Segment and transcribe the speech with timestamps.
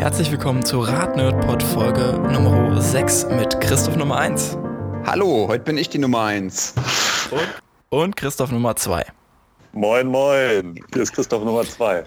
[0.00, 4.56] Herzlich willkommen zur Radnerd-Pod Folge Nummer 6 mit Christoph Nummer 1.
[5.04, 6.74] Hallo, heute bin ich die Nummer 1.
[7.30, 7.40] Und,
[7.90, 9.04] und Christoph Nummer 2.
[9.74, 10.82] Moin, moin.
[10.94, 12.04] Hier ist Christoph Nummer 2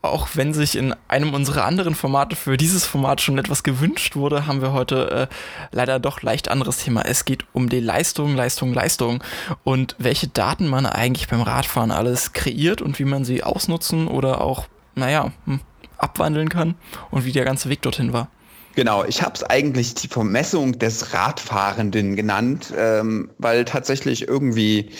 [0.00, 4.46] auch wenn sich in einem unserer anderen Formate für dieses Format schon etwas gewünscht wurde,
[4.46, 5.34] haben wir heute äh,
[5.72, 7.02] leider doch leicht anderes Thema.
[7.02, 9.24] Es geht um die Leistung, Leistung, Leistung
[9.64, 14.40] und welche Daten man eigentlich beim Radfahren alles kreiert und wie man sie ausnutzen oder
[14.40, 15.60] auch, naja, hm,
[15.98, 16.74] abwandeln kann
[17.10, 18.28] und wie der ganze Weg dorthin war.
[18.74, 24.90] Genau, ich habe es eigentlich die Vermessung des Radfahrenden genannt, ähm, weil tatsächlich irgendwie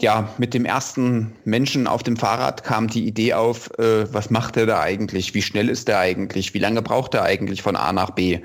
[0.00, 4.56] ja, mit dem ersten Menschen auf dem Fahrrad kam die Idee auf, äh, was macht
[4.56, 5.34] er da eigentlich?
[5.34, 6.54] Wie schnell ist er eigentlich?
[6.54, 8.38] Wie lange braucht er eigentlich von A nach B?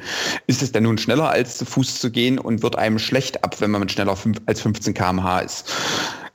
[0.48, 3.62] Ist es denn nun schneller als zu Fuß zu gehen und wird einem schlecht ab,
[3.62, 5.72] wenn man schneller als 15 km/h ist?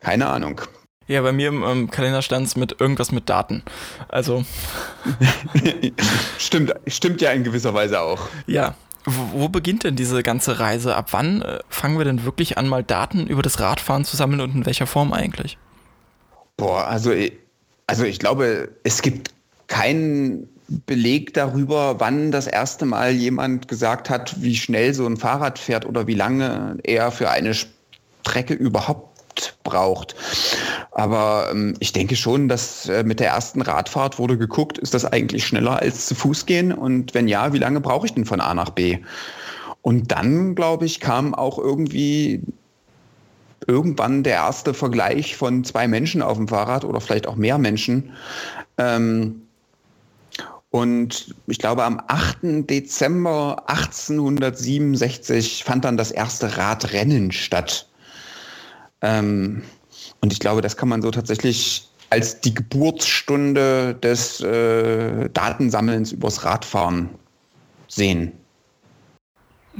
[0.00, 0.60] Keine Ahnung.
[1.08, 3.62] Ja, bei mir im ähm, Kalender stand es mit irgendwas mit Daten.
[4.08, 4.44] Also.
[6.38, 8.28] stimmt, stimmt ja in gewisser Weise auch.
[8.46, 8.74] Ja,
[9.06, 10.94] wo, wo, beginnt denn diese ganze Reise?
[10.94, 14.42] Ab wann äh, fangen wir denn wirklich an, mal Daten über das Radfahren zu sammeln
[14.42, 15.56] und in welcher Form eigentlich?
[16.58, 17.14] Boah, also,
[17.86, 19.30] also ich glaube, es gibt
[19.66, 25.58] keinen Beleg darüber, wann das erste Mal jemand gesagt hat, wie schnell so ein Fahrrad
[25.58, 29.07] fährt oder wie lange er für eine Strecke überhaupt
[29.64, 30.14] braucht.
[30.92, 35.04] Aber ähm, ich denke schon, dass äh, mit der ersten Radfahrt wurde geguckt, ist das
[35.04, 36.72] eigentlich schneller als zu Fuß gehen?
[36.72, 38.98] Und wenn ja, wie lange brauche ich denn von A nach B?
[39.82, 42.42] Und dann, glaube ich, kam auch irgendwie
[43.66, 48.12] irgendwann der erste Vergleich von zwei Menschen auf dem Fahrrad oder vielleicht auch mehr Menschen.
[48.78, 49.42] Ähm,
[50.70, 52.68] und ich glaube, am 8.
[52.68, 57.87] Dezember 1867 fand dann das erste Radrennen statt.
[59.02, 59.62] Ähm,
[60.20, 66.44] und ich glaube, das kann man so tatsächlich als die Geburtsstunde des äh, Datensammelns übers
[66.44, 67.10] Radfahren
[67.86, 68.32] sehen.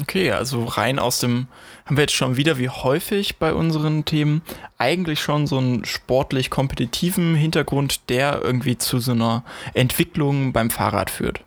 [0.00, 1.48] Okay, also rein aus dem,
[1.84, 4.42] haben wir jetzt schon wieder wie häufig bei unseren Themen
[4.76, 9.42] eigentlich schon so einen sportlich kompetitiven Hintergrund, der irgendwie zu so einer
[9.74, 11.40] Entwicklung beim Fahrrad führt.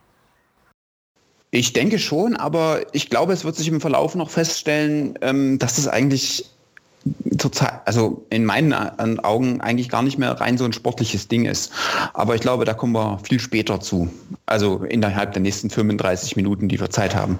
[1.51, 5.77] Ich denke schon, aber ich glaube, es wird sich im Verlauf noch feststellen, ähm, dass
[5.77, 6.45] es eigentlich
[7.37, 11.71] zurzeit, also in meinen Augen eigentlich gar nicht mehr rein so ein sportliches Ding ist.
[12.13, 14.09] Aber ich glaube, da kommen wir viel später zu.
[14.45, 17.39] Also innerhalb der nächsten 35 Minuten, die wir Zeit haben.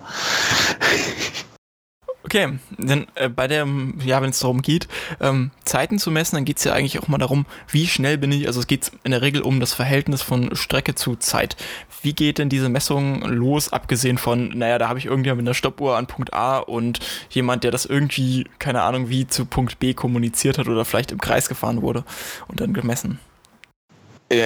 [2.34, 3.68] Okay, denn äh, bei der,
[4.06, 4.88] ja, wenn es darum geht,
[5.20, 8.32] ähm, Zeiten zu messen, dann geht es ja eigentlich auch mal darum, wie schnell bin
[8.32, 11.58] ich, also es geht in der Regel um das Verhältnis von Strecke zu Zeit.
[12.02, 15.54] Wie geht denn diese Messung los, abgesehen von, naja, da habe ich irgendjemand mit einer
[15.56, 19.94] Stoppuhr an Punkt A und jemand, der das irgendwie, keine Ahnung, wie zu Punkt B
[19.94, 22.06] kommuniziert hat oder vielleicht im Kreis gefahren wurde
[22.48, 23.20] und dann gemessen?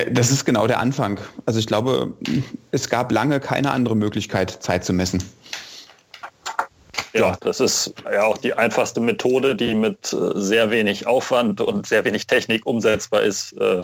[0.09, 1.19] Das ist genau der Anfang.
[1.45, 2.15] Also ich glaube,
[2.71, 5.21] es gab lange keine andere Möglichkeit, Zeit zu messen.
[7.15, 11.87] Ja, das ist ja auch die einfachste Methode, die mit äh, sehr wenig Aufwand und
[11.87, 13.83] sehr wenig Technik umsetzbar ist, äh,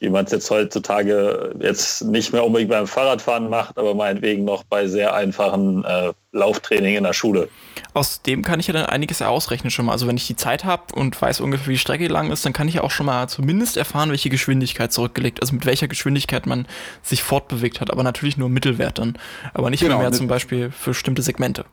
[0.00, 4.64] wie man es jetzt heutzutage jetzt nicht mehr unbedingt beim Fahrradfahren macht, aber meinetwegen noch
[4.64, 7.48] bei sehr einfachen äh, Lauftraining in der Schule.
[7.92, 9.92] Aus dem kann ich ja dann einiges ausrechnen schon mal.
[9.92, 12.52] Also wenn ich die Zeit habe und weiß ungefähr, wie die Strecke lang ist, dann
[12.54, 16.46] kann ich ja auch schon mal zumindest erfahren, welche Geschwindigkeit zurückgelegt, also mit welcher Geschwindigkeit
[16.46, 16.66] man
[17.02, 17.90] sich fortbewegt hat.
[17.90, 19.18] Aber natürlich nur Mittelwert dann.
[19.52, 21.66] Aber nicht genau, mehr, mehr zum Beispiel für bestimmte Segmente.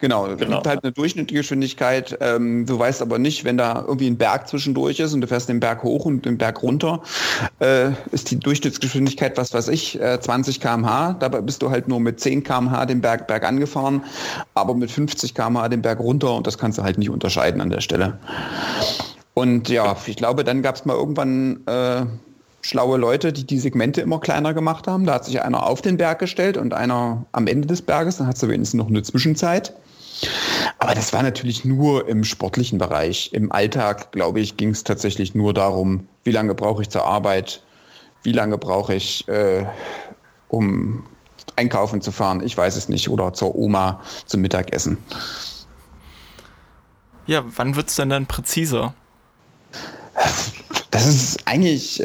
[0.00, 0.56] Genau, es genau.
[0.56, 2.16] gibt halt eine durchschnittliche Geschwindigkeit.
[2.20, 5.48] Ähm, du weißt aber nicht, wenn da irgendwie ein Berg zwischendurch ist und du fährst
[5.48, 7.02] den Berg hoch und den Berg runter,
[7.58, 11.16] äh, ist die Durchschnittsgeschwindigkeit, was weiß ich, äh, 20 km/h.
[11.18, 14.04] Dabei bist du halt nur mit 10 km/h den Berg, Berg angefahren,
[14.54, 17.70] aber mit 50 km/h den Berg runter und das kannst du halt nicht unterscheiden an
[17.70, 18.18] der Stelle.
[19.34, 22.06] Und ja, ich glaube, dann gab es mal irgendwann äh,
[22.60, 25.06] schlaue Leute, die die Segmente immer kleiner gemacht haben.
[25.06, 28.18] Da hat sich einer auf den Berg gestellt und einer am Ende des Berges.
[28.18, 29.72] Dann hat du wenigstens noch eine Zwischenzeit.
[30.78, 33.30] Aber das war natürlich nur im sportlichen Bereich.
[33.32, 37.62] Im Alltag, glaube ich, ging es tatsächlich nur darum, wie lange brauche ich zur Arbeit,
[38.22, 39.64] wie lange brauche ich, äh,
[40.48, 41.04] um
[41.56, 44.98] einkaufen zu fahren, ich weiß es nicht, oder zur Oma zum Mittagessen.
[47.26, 48.94] Ja, wann wird es denn dann präziser?
[50.90, 52.02] Das ist eigentlich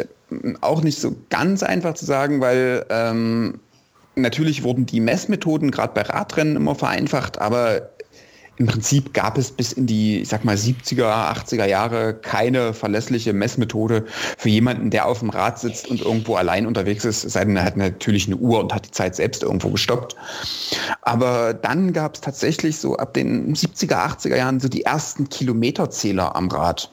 [0.61, 3.59] auch nicht so ganz einfach zu sagen, weil ähm,
[4.15, 7.92] natürlich wurden die Messmethoden gerade bei Radrennen immer vereinfacht, aber
[8.57, 13.33] im Prinzip gab es bis in die, ich sag mal, 70er, 80er Jahre keine verlässliche
[13.33, 14.05] Messmethode
[14.37, 17.55] für jemanden, der auf dem Rad sitzt und irgendwo allein unterwegs ist, es sei denn,
[17.55, 20.15] er hat natürlich eine Uhr und hat die Zeit selbst irgendwo gestoppt.
[21.01, 26.35] Aber dann gab es tatsächlich so ab den 70er, 80er Jahren so die ersten Kilometerzähler
[26.35, 26.91] am Rad.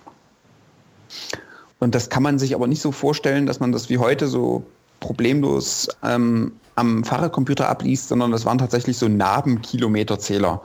[1.79, 4.65] Und das kann man sich aber nicht so vorstellen, dass man das wie heute so
[5.01, 10.63] problemlos ähm, am Fahrradcomputer abliest, sondern das waren tatsächlich so Nabenkilometerzähler.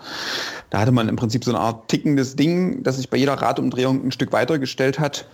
[0.75, 4.05] Da hatte man im Prinzip so eine Art tickendes Ding, das sich bei jeder Radumdrehung
[4.05, 5.25] ein Stück weitergestellt hat.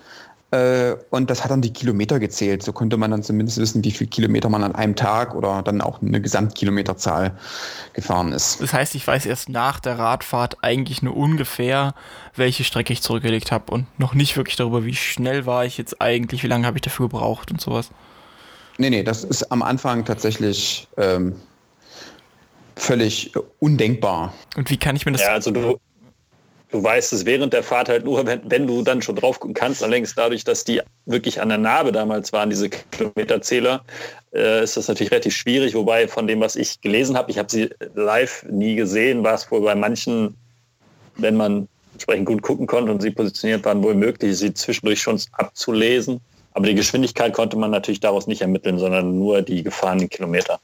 [0.52, 2.62] Äh, und das hat dann die Kilometer gezählt.
[2.62, 5.82] So konnte man dann zumindest wissen, wie viele Kilometer man an einem Tag oder dann
[5.82, 7.36] auch eine Gesamtkilometerzahl
[7.94, 8.62] gefahren ist.
[8.62, 11.96] Das heißt, ich weiß erst nach der Radfahrt eigentlich nur ungefähr,
[12.36, 16.04] welche Strecke ich zurückgelegt habe und noch nicht wirklich darüber, wie schnell war ich jetzt
[16.04, 17.90] eigentlich, wie lange habe ich dafür gebraucht und sowas.
[18.78, 21.34] Nee, nee, das ist am Anfang tatsächlich ähm,
[22.76, 24.34] völlig undenkbar.
[24.56, 25.22] Und wie kann ich mir das...
[25.22, 25.80] Ja, also du,
[26.72, 29.54] du weißt es während der Fahrt halt nur, wenn, wenn du dann schon drauf gucken
[29.54, 29.84] kannst.
[29.84, 33.84] Allerdings dadurch, dass die wirklich an der Narbe damals waren, diese Kilometerzähler,
[34.34, 35.76] äh, ist das natürlich relativ schwierig.
[35.76, 39.50] Wobei von dem, was ich gelesen habe, ich habe sie live nie gesehen, war es
[39.52, 40.36] wohl bei manchen,
[41.18, 45.22] wenn man entsprechend gut gucken konnte und sie positioniert waren, wohl möglich, sie zwischendurch schon
[45.34, 46.20] abzulesen.
[46.54, 50.60] Aber die Geschwindigkeit konnte man natürlich daraus nicht ermitteln, sondern nur die gefahrenen Kilometer.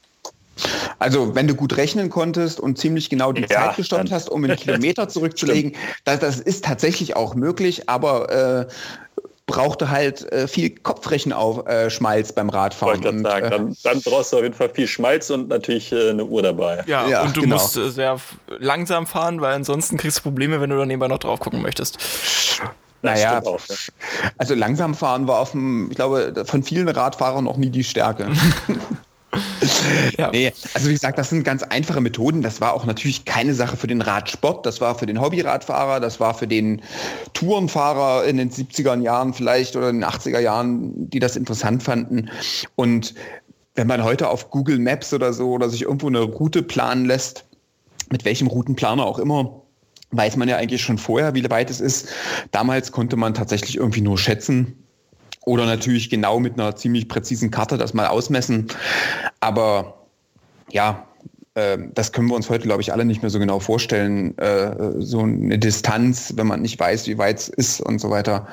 [0.98, 4.44] Also wenn du gut rechnen konntest und ziemlich genau die ja, Zeit gestoppt hast, um
[4.44, 5.74] einen Kilometer zurückzulegen,
[6.04, 8.72] das, das, ist tatsächlich auch möglich, aber äh,
[9.48, 13.04] brauchte halt äh, viel Kopfrechenschmalz äh, beim Radfahren.
[13.04, 16.10] Und, sagen, äh, dann, dann, brauchst du auf jeden Fall viel Schmalz und natürlich äh,
[16.10, 16.84] eine Uhr dabei.
[16.86, 17.56] Ja, ja und du genau.
[17.56, 18.20] musst äh, sehr
[18.58, 21.98] langsam fahren, weil ansonsten kriegst du Probleme, wenn du da nebenbei noch drauf gucken möchtest.
[23.02, 23.74] naja, auch, ja.
[24.36, 28.28] also langsam fahren war auf dem, ich glaube, von vielen Radfahrern noch nie die Stärke.
[30.18, 30.30] ja.
[30.30, 32.42] Nee, also wie gesagt, das sind ganz einfache Methoden.
[32.42, 34.64] Das war auch natürlich keine Sache für den Radsport.
[34.66, 36.82] Das war für den Hobbyradfahrer, das war für den
[37.34, 42.30] Tourenfahrer in den 70er Jahren vielleicht oder in den 80er Jahren, die das interessant fanden.
[42.76, 43.14] Und
[43.74, 47.44] wenn man heute auf Google Maps oder so oder sich irgendwo eine Route planen lässt,
[48.10, 49.62] mit welchem Routenplaner auch immer,
[50.10, 52.08] weiß man ja eigentlich schon vorher, wie weit es ist.
[52.50, 54.87] Damals konnte man tatsächlich irgendwie nur schätzen,
[55.44, 58.68] oder natürlich genau mit einer ziemlich präzisen Karte das mal ausmessen.
[59.40, 59.94] Aber
[60.70, 61.06] ja,
[61.54, 64.36] äh, das können wir uns heute, glaube ich, alle nicht mehr so genau vorstellen.
[64.38, 68.46] Äh, so eine Distanz, wenn man nicht weiß, wie weit es ist und so weiter.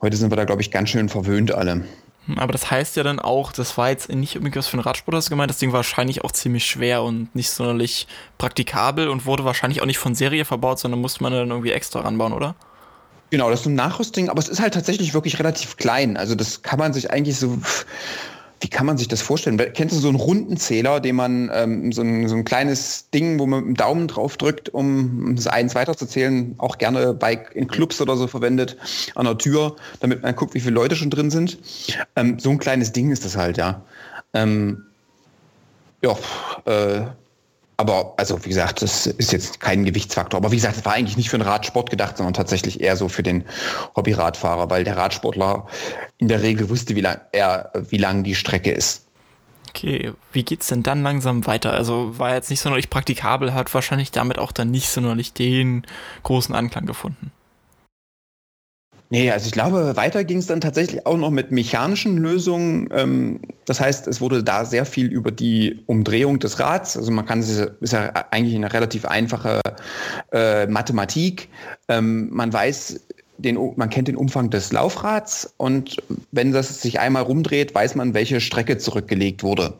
[0.00, 1.84] Heute sind wir da, glaube ich, ganz schön verwöhnt alle.
[2.26, 4.84] Hm, aber das heißt ja dann auch, das war jetzt nicht unbedingt was für einen
[4.84, 8.06] Radsport, hast du gemeint, das Ding war wahrscheinlich auch ziemlich schwer und nicht sonderlich
[8.38, 12.00] praktikabel und wurde wahrscheinlich auch nicht von Serie verbaut, sondern musste man dann irgendwie extra
[12.00, 12.54] ranbauen, oder?
[13.34, 16.16] Genau, das ist ein Nachrüsting, aber es ist halt tatsächlich wirklich relativ klein.
[16.16, 17.58] Also das kann man sich eigentlich so,
[18.60, 19.60] wie kann man sich das vorstellen?
[19.74, 23.46] Kennst du so einen Rundenzähler, den man, ähm, so, ein, so ein kleines Ding, wo
[23.46, 28.00] man mit dem Daumen drauf drückt, um das eins weiterzuzählen, auch gerne bei in Clubs
[28.00, 28.76] oder so verwendet,
[29.16, 31.58] an der Tür, damit man guckt, wie viele Leute schon drin sind.
[32.14, 33.82] Ähm, so ein kleines Ding ist das halt, ja.
[34.32, 34.84] Ähm,
[36.02, 36.16] ja,
[36.66, 37.06] äh,
[37.76, 40.38] aber also wie gesagt, das ist jetzt kein Gewichtsfaktor.
[40.38, 43.08] Aber wie gesagt, es war eigentlich nicht für den Radsport gedacht, sondern tatsächlich eher so
[43.08, 43.44] für den
[43.96, 45.66] Hobbyradfahrer, weil der Radsportler
[46.18, 49.06] in der Regel wusste, wie lang er, wie lang die Strecke ist.
[49.70, 51.72] Okay, wie geht's denn dann langsam weiter?
[51.72, 55.84] Also war jetzt nicht sonderlich praktikabel, hat wahrscheinlich damit auch dann nicht sonderlich den
[56.22, 57.32] großen Anklang gefunden.
[59.10, 62.88] Nee, also ich glaube, weiter ging es dann tatsächlich auch noch mit mechanischen Lösungen.
[62.92, 66.96] Ähm, das heißt, es wurde da sehr viel über die Umdrehung des Rads.
[66.96, 69.60] Also man kann es ist ja eigentlich eine relativ einfache
[70.32, 71.48] äh, Mathematik.
[71.88, 73.00] Ähm, man weiß,
[73.38, 75.96] den, man kennt den Umfang des Laufrads und
[76.32, 79.74] wenn das sich einmal rumdreht, weiß man, welche Strecke zurückgelegt wurde.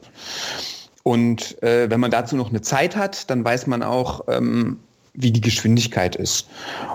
[1.03, 4.79] Und äh, wenn man dazu noch eine Zeit hat, dann weiß man auch, ähm,
[5.15, 6.49] wie die Geschwindigkeit ist.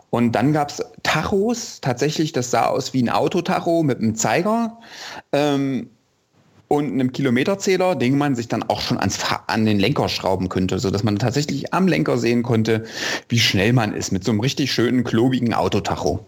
[0.10, 4.78] Und dann gab es Tachos, tatsächlich, das sah aus wie ein Autotacho mit einem Zeiger
[5.32, 5.90] ähm,
[6.68, 10.80] und einem Kilometerzähler, den man sich dann auch schon ans, an den Lenker schrauben könnte,
[10.80, 12.84] sodass man tatsächlich am Lenker sehen konnte,
[13.30, 16.26] wie schnell man ist, mit so einem richtig schönen, klobigen Autotacho.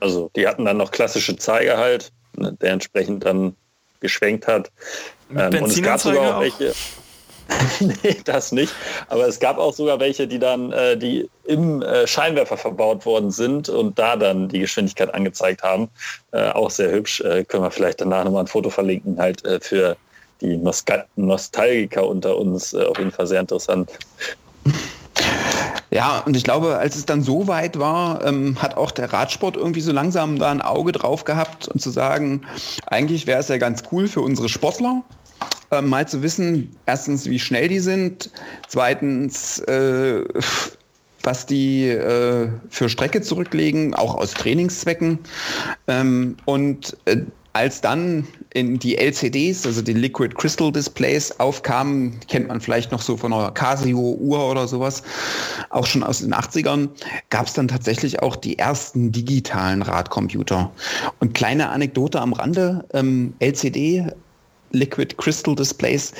[0.00, 3.56] Also die hatten dann noch klassische Zeiger halt, ne, der entsprechend dann
[4.00, 4.70] geschwenkt hat.
[5.34, 6.72] Ähm, und es gab sogar auch welche.
[7.80, 8.72] nee, das nicht.
[9.08, 13.30] Aber es gab auch sogar welche, die dann, äh, die im äh, Scheinwerfer verbaut worden
[13.30, 15.88] sind und da dann die Geschwindigkeit angezeigt haben.
[16.32, 17.20] Äh, auch sehr hübsch.
[17.20, 19.96] Äh, können wir vielleicht danach nochmal ein Foto verlinken, halt äh, für
[20.40, 22.72] die Nostal Nostalgiker unter uns.
[22.72, 23.90] Äh, auf jeden Fall sehr interessant.
[25.90, 29.56] Ja, und ich glaube, als es dann so weit war, ähm, hat auch der Radsport
[29.56, 32.42] irgendwie so langsam da ein Auge drauf gehabt und zu sagen,
[32.86, 35.04] eigentlich wäre es ja ganz cool für unsere Sportler,
[35.78, 38.30] äh, mal zu wissen, erstens, wie schnell die sind,
[38.68, 40.24] zweitens, äh,
[41.22, 45.18] was die äh, für Strecke zurücklegen, auch aus Trainingszwecken.
[45.88, 47.22] Ähm, und äh,
[47.54, 53.00] als dann in die LCDs, also die Liquid Crystal Displays aufkamen, kennt man vielleicht noch
[53.00, 55.04] so von einer Casio-Uhr oder sowas,
[55.70, 56.88] auch schon aus den 80ern,
[57.30, 60.72] gab es dann tatsächlich auch die ersten digitalen Radcomputer.
[61.20, 64.08] Und kleine Anekdote am Rande, ähm, LCD
[64.74, 66.12] Liquid Crystal Displays.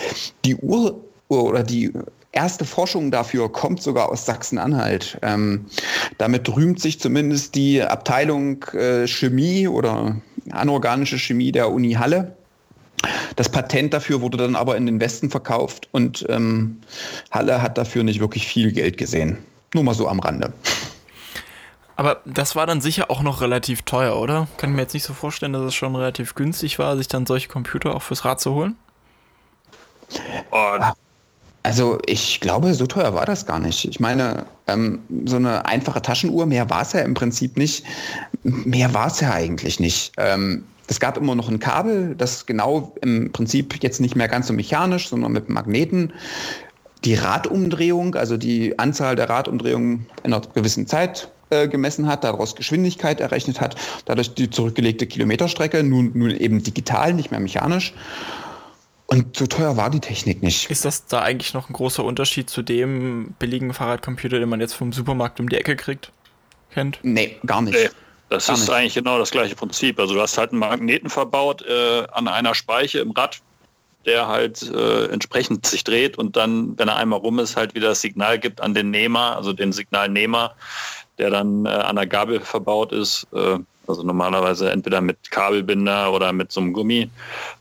[0.45, 1.93] Die Uhr oder die
[2.33, 5.19] erste Forschung dafür kommt sogar aus Sachsen-Anhalt.
[5.23, 5.67] Ähm,
[6.19, 10.17] damit rühmt sich zumindest die Abteilung äh, Chemie oder
[10.51, 12.37] anorganische Chemie der Uni Halle.
[13.37, 16.79] Das Patent dafür wurde dann aber in den Westen verkauft und ähm,
[17.31, 19.39] Halle hat dafür nicht wirklich viel Geld gesehen.
[19.75, 20.53] Nur mal so am Rande.
[21.97, 24.49] Aber das war dann sicher auch noch relativ teuer, oder?
[24.57, 27.27] Kann ich mir jetzt nicht so vorstellen, dass es schon relativ günstig war, sich dann
[27.27, 28.77] solche Computer auch fürs Rad zu holen?
[30.51, 30.79] Oh.
[31.63, 33.87] Also ich glaube, so teuer war das gar nicht.
[33.87, 37.87] Ich meine, ähm, so eine einfache Taschenuhr, mehr war es ja im Prinzip nicht.
[38.43, 40.13] Mehr war es ja eigentlich nicht.
[40.19, 44.49] Ähm, es gab immer noch ein Kabel, das genau im Prinzip jetzt nicht mehr ganz
[44.49, 46.13] so mechanisch, sondern mit Magneten
[47.05, 52.57] die Radumdrehung, also die Anzahl der Radumdrehungen in einer gewissen Zeit äh, gemessen hat, daraus
[52.57, 57.95] Geschwindigkeit errechnet hat, dadurch die zurückgelegte Kilometerstrecke, nun, nun eben digital, nicht mehr mechanisch.
[59.07, 60.71] Und so teuer war die Technik nicht.
[60.71, 64.73] Ist das da eigentlich noch ein großer Unterschied zu dem billigen Fahrradcomputer, den man jetzt
[64.73, 66.11] vom Supermarkt um die Ecke kriegt?
[66.73, 66.99] Kennt?
[67.03, 67.75] Nee, gar nicht.
[67.75, 67.91] Nee.
[68.31, 68.71] Das Gar ist nicht.
[68.73, 70.01] eigentlich genau das gleiche Prinzip.
[70.01, 73.41] Also du hast halt einen Magneten verbaut äh, an einer Speiche im Rad,
[74.07, 77.89] der halt äh, entsprechend sich dreht und dann, wenn er einmal rum ist, halt wieder
[77.89, 80.57] das Signal gibt an den Nehmer, also den Signalnehmer,
[81.19, 83.27] der dann äh, an der Gabel verbaut ist.
[83.33, 87.11] Äh, also normalerweise entweder mit Kabelbinder oder mit so einem Gummi,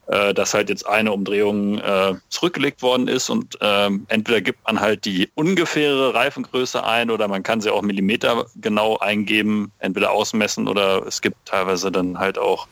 [0.08, 4.80] äh, dass halt jetzt eine Umdrehung äh, zurückgelegt worden ist und äh, entweder gibt man
[4.80, 10.68] halt die ungefähre Reifengröße ein oder man kann sie auch Millimeter genau eingeben, entweder ausmessen
[10.68, 12.68] oder es gibt teilweise dann halt auch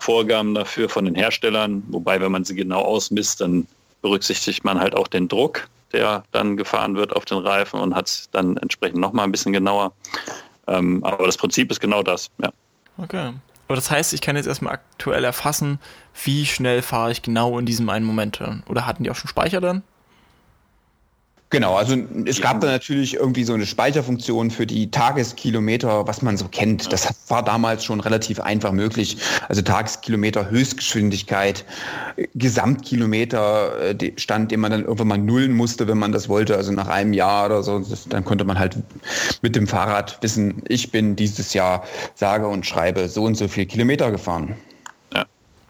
[0.00, 3.66] Vorgaben dafür von den Herstellern, wobei wenn man sie genau ausmisst, dann
[4.02, 8.08] berücksichtigt man halt auch den Druck, der dann gefahren wird auf den Reifen und hat
[8.08, 9.92] es dann entsprechend nochmal ein bisschen genauer.
[10.66, 12.50] Ähm, aber das Prinzip ist genau das, ja.
[12.98, 13.32] Okay.
[13.68, 15.78] Aber das heißt, ich kann jetzt erstmal aktuell erfassen,
[16.24, 18.40] wie schnell fahre ich genau in diesem einen Moment.
[18.68, 19.82] Oder hatten die auch schon Speicher dann?
[21.52, 21.94] Genau, also
[22.24, 26.90] es gab da natürlich irgendwie so eine Speicherfunktion für die Tageskilometer, was man so kennt.
[26.90, 29.18] Das war damals schon relativ einfach möglich.
[29.50, 31.66] Also Tageskilometer, Höchstgeschwindigkeit,
[32.34, 36.56] Gesamtkilometer, äh, Stand, den man dann irgendwann mal nullen musste, wenn man das wollte.
[36.56, 38.78] Also nach einem Jahr oder so, dann konnte man halt
[39.42, 43.66] mit dem Fahrrad wissen, ich bin dieses Jahr sage und schreibe so und so viel
[43.66, 44.56] Kilometer gefahren.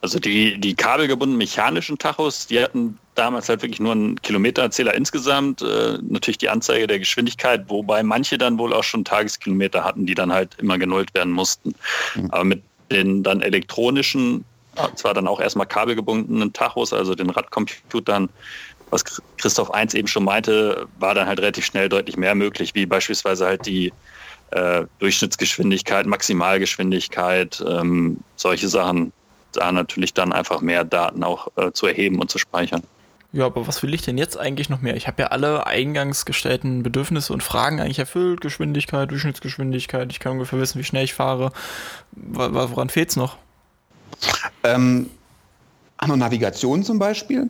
[0.02, 5.62] Also die, die kabelgebundenen mechanischen Tachos, die hatten damals halt wirklich nur einen Kilometerzähler insgesamt,
[5.62, 10.16] äh, natürlich die Anzeige der Geschwindigkeit, wobei manche dann wohl auch schon Tageskilometer hatten, die
[10.16, 11.76] dann halt immer genullt werden mussten.
[12.16, 12.30] Mhm.
[12.32, 14.44] Aber mit den dann elektronischen,
[14.97, 18.28] zwar dann auch erstmal kabelgebundenen Tachos, also den Radcomputern,
[18.90, 19.04] was
[19.37, 23.47] Christoph 1 eben schon meinte, war dann halt relativ schnell deutlich mehr möglich, wie beispielsweise
[23.47, 23.92] halt die
[24.50, 29.12] äh, Durchschnittsgeschwindigkeit, Maximalgeschwindigkeit, ähm, solche Sachen
[29.52, 32.82] da natürlich dann einfach mehr Daten auch äh, zu erheben und zu speichern.
[33.32, 34.94] Ja, aber was will ich denn jetzt eigentlich noch mehr?
[34.94, 38.42] Ich habe ja alle eingangs gestellten Bedürfnisse und Fragen eigentlich erfüllt.
[38.42, 41.50] Geschwindigkeit, Durchschnittsgeschwindigkeit, ich kann ungefähr wissen, wie schnell ich fahre.
[42.12, 43.38] Woran fehlt es noch?
[44.64, 45.09] Ähm,
[45.97, 47.49] an Navigation zum Beispiel.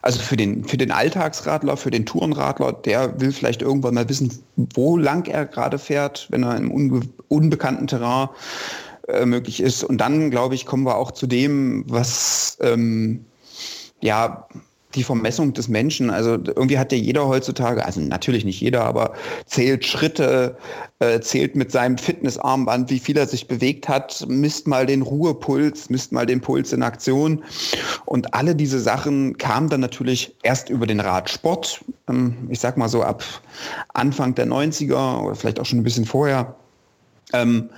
[0.00, 4.38] Also für den, für den Alltagsradler, für den Tourenradler, der will vielleicht irgendwann mal wissen,
[4.56, 8.28] wo lang er gerade fährt, wenn er im unbe unbekannten Terrain
[9.08, 9.84] äh, möglich ist.
[9.84, 13.24] Und dann, glaube ich, kommen wir auch zu dem, was ähm,
[14.00, 14.46] ja
[14.94, 16.10] die Vermessung des Menschen.
[16.10, 19.14] Also irgendwie hat ja jeder heutzutage, also natürlich nicht jeder, aber
[19.46, 20.56] zählt Schritte,
[21.00, 25.90] äh, zählt mit seinem Fitnessarmband, wie viel er sich bewegt hat, misst mal den Ruhepuls,
[25.90, 27.42] misst mal den Puls in Aktion.
[28.04, 31.84] Und alle diese Sachen kamen dann natürlich erst über den Radsport.
[32.08, 33.24] Ähm, ich sag mal so ab
[33.94, 36.54] Anfang der 90er oder vielleicht auch schon ein bisschen vorher.
[37.32, 37.68] Ähm,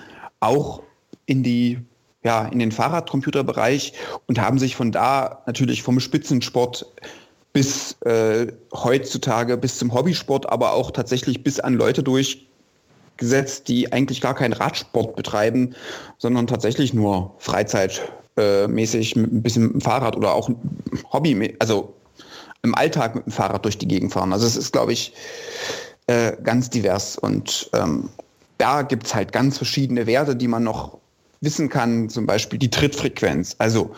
[0.40, 0.82] auch
[1.26, 1.78] in die
[2.26, 3.92] ja, in den Fahrradcomputerbereich
[4.26, 6.84] und haben sich von da natürlich vom Spitzensport
[7.52, 14.20] bis äh, heutzutage bis zum Hobbysport, aber auch tatsächlich bis an Leute durchgesetzt, die eigentlich
[14.20, 15.76] gar keinen Radsport betreiben,
[16.18, 20.50] sondern tatsächlich nur freizeitmäßig mit ein bisschen mit dem Fahrrad oder auch
[21.12, 21.94] Hobby, also
[22.62, 24.32] im Alltag mit dem Fahrrad durch die Gegend fahren.
[24.32, 25.14] Also es ist, glaube ich,
[26.08, 28.08] äh, ganz divers und ähm,
[28.58, 30.98] da gibt es halt ganz verschiedene Werte, die man noch
[31.40, 33.94] wissen kann, zum Beispiel die Trittfrequenz, also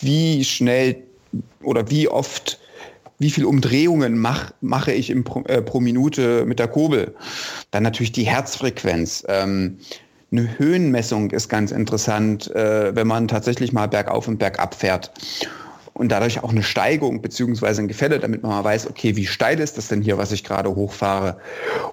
[0.00, 1.02] wie schnell
[1.62, 2.58] oder wie oft,
[3.18, 7.14] wie viel Umdrehungen mach, mache ich im, äh, pro Minute mit der Kurbel.
[7.70, 9.24] Dann natürlich die Herzfrequenz.
[9.28, 9.78] Ähm,
[10.32, 15.12] eine Höhenmessung ist ganz interessant, äh, wenn man tatsächlich mal bergauf und bergab fährt.
[15.94, 19.60] Und dadurch auch eine Steigung beziehungsweise ein Gefälle, damit man mal weiß, okay, wie steil
[19.60, 21.36] ist das denn hier, was ich gerade hochfahre.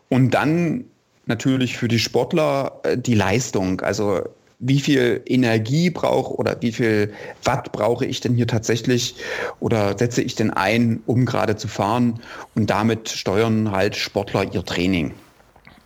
[0.08, 0.86] Und dann
[1.26, 3.82] natürlich für die Sportler äh, die Leistung.
[3.82, 4.24] Also
[4.60, 7.14] wie viel Energie brauche oder wie viel
[7.44, 9.16] Watt brauche ich denn hier tatsächlich
[9.60, 12.20] oder setze ich denn ein, um gerade zu fahren
[12.56, 15.14] und damit steuern halt Sportler ihr Training.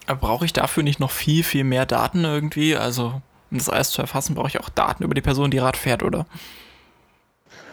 [0.08, 2.75] Brauche ich dafür nicht noch viel, viel mehr Daten irgendwie?
[2.75, 5.77] Also, um das alles zu erfassen, brauche ich auch Daten über die Person, die Rad
[5.77, 6.25] fährt, oder?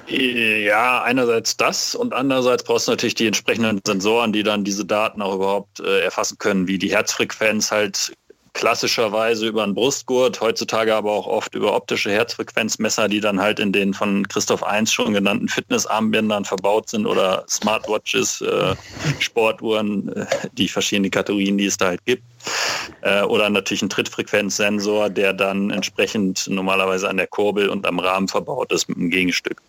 [0.06, 5.22] Ja, einerseits das und andererseits brauchst du natürlich die entsprechenden Sensoren, die dann diese Daten
[5.22, 8.12] auch überhaupt äh, erfassen können, wie die Herzfrequenz halt
[8.52, 13.72] klassischerweise über einen Brustgurt, heutzutage aber auch oft über optische Herzfrequenzmesser, die dann halt in
[13.72, 18.74] den von Christoph 1 schon genannten Fitnessarmbändern verbaut sind oder Smartwatches, äh,
[19.18, 22.22] Sportuhren, äh, die verschiedenen Kategorien, die es da halt gibt.
[23.02, 28.28] Äh, oder natürlich ein Trittfrequenzsensor, der dann entsprechend normalerweise an der Kurbel und am Rahmen
[28.28, 29.60] verbaut ist mit einem Gegenstück.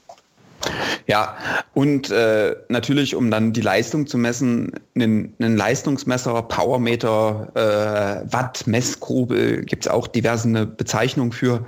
[1.07, 1.38] Ja,
[1.73, 8.67] und äh, natürlich, um dann die Leistung zu messen, einen, einen Leistungsmesser, Powermeter, äh, Watt,
[8.67, 11.65] Messkurbel, gibt es auch diverse Bezeichnungen für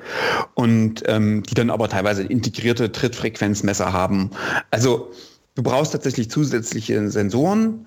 [0.56, 4.32] und ähm, die dann aber teilweise integrierte Trittfrequenzmesser haben.
[4.72, 5.12] Also
[5.56, 7.86] du brauchst tatsächlich zusätzliche Sensoren,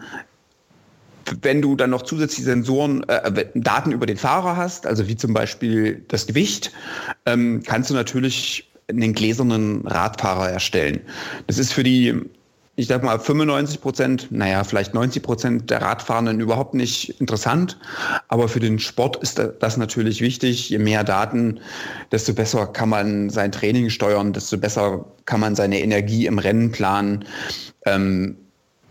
[1.42, 5.34] wenn du dann noch zusätzliche Sensoren, äh, Daten über den Fahrer hast, also wie zum
[5.34, 6.72] Beispiel das Gewicht,
[7.24, 11.00] ähm, kannst du natürlich einen gläsernen Radfahrer erstellen.
[11.46, 12.14] Das ist für die,
[12.76, 17.78] ich sag mal, 95 Prozent, naja, vielleicht 90 Prozent der Radfahrenden überhaupt nicht interessant.
[18.28, 20.70] Aber für den Sport ist das natürlich wichtig.
[20.70, 21.60] Je mehr Daten,
[22.12, 26.70] desto besser kann man sein Training steuern, desto besser kann man seine Energie im Rennen
[26.70, 27.24] planen.
[27.86, 28.36] Ähm,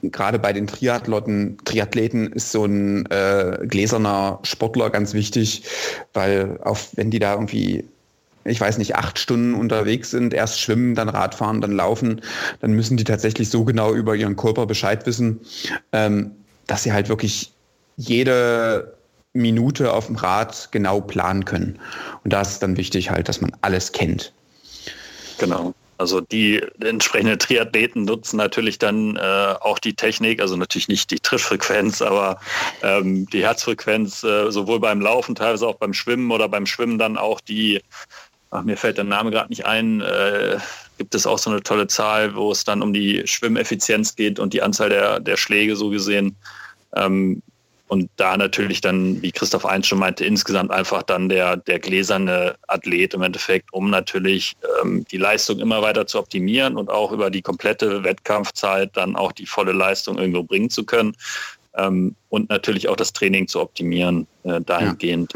[0.01, 5.63] gerade bei den Triathloten, Triathleten ist so ein äh, gläserner Sportler ganz wichtig,
[6.13, 7.85] weil auch wenn die da irgendwie
[8.45, 12.21] ich weiß nicht, acht Stunden unterwegs sind, erst schwimmen, dann Radfahren, dann laufen,
[12.61, 15.41] dann müssen die tatsächlich so genau über ihren Körper Bescheid wissen,
[15.91, 16.31] ähm,
[16.67, 17.51] dass sie halt wirklich
[17.97, 18.95] jede
[19.33, 21.79] Minute auf dem Rad genau planen können.
[22.23, 24.31] Und da ist dann wichtig halt, dass man alles kennt.
[25.39, 25.73] Genau.
[25.97, 31.19] Also die entsprechenden Triathleten nutzen natürlich dann äh, auch die Technik, also natürlich nicht die
[31.19, 32.39] Trittfrequenz, aber
[32.83, 37.17] ähm, die Herzfrequenz, äh, sowohl beim Laufen, teilweise auch beim Schwimmen oder beim Schwimmen dann
[37.17, 37.81] auch die
[38.55, 40.57] ach, mir fällt der Name gerade nicht ein, äh,
[40.97, 44.53] gibt es auch so eine tolle Zahl, wo es dann um die Schwimmeffizienz geht und
[44.53, 46.35] die Anzahl der, der Schläge so gesehen.
[46.95, 47.41] Ähm,
[47.87, 52.55] und da natürlich dann, wie Christoph Eins schon meinte, insgesamt einfach dann der, der gläserne
[52.67, 57.29] Athlet im Endeffekt, um natürlich ähm, die Leistung immer weiter zu optimieren und auch über
[57.29, 61.15] die komplette Wettkampfzeit dann auch die volle Leistung irgendwo bringen zu können.
[61.75, 65.33] Ähm, und natürlich auch das Training zu optimieren äh, dahingehend.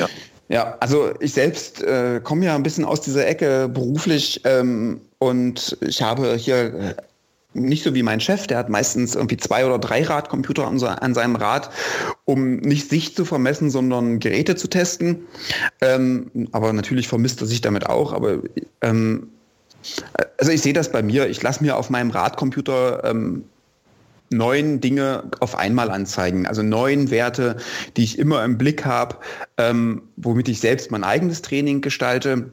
[0.00, 0.08] ja.
[0.48, 5.76] Ja, also ich selbst äh, komme ja ein bisschen aus dieser Ecke beruflich ähm, und
[5.82, 6.94] ich habe hier äh,
[7.52, 10.86] nicht so wie mein Chef, der hat meistens irgendwie zwei oder drei Radcomputer an, so,
[10.86, 11.70] an seinem Rad,
[12.24, 15.26] um nicht sich zu vermessen, sondern Geräte zu testen.
[15.80, 18.12] Ähm, aber natürlich vermisst er sich damit auch.
[18.12, 18.38] Aber
[18.82, 19.28] ähm,
[20.38, 21.28] also ich sehe das bei mir.
[21.28, 23.44] Ich lasse mir auf meinem Radcomputer ähm,
[24.30, 26.46] neun Dinge auf einmal anzeigen.
[26.46, 27.56] Also neun Werte,
[27.96, 29.16] die ich immer im Blick habe,
[29.56, 32.52] ähm, womit ich selbst mein eigenes Training gestalte.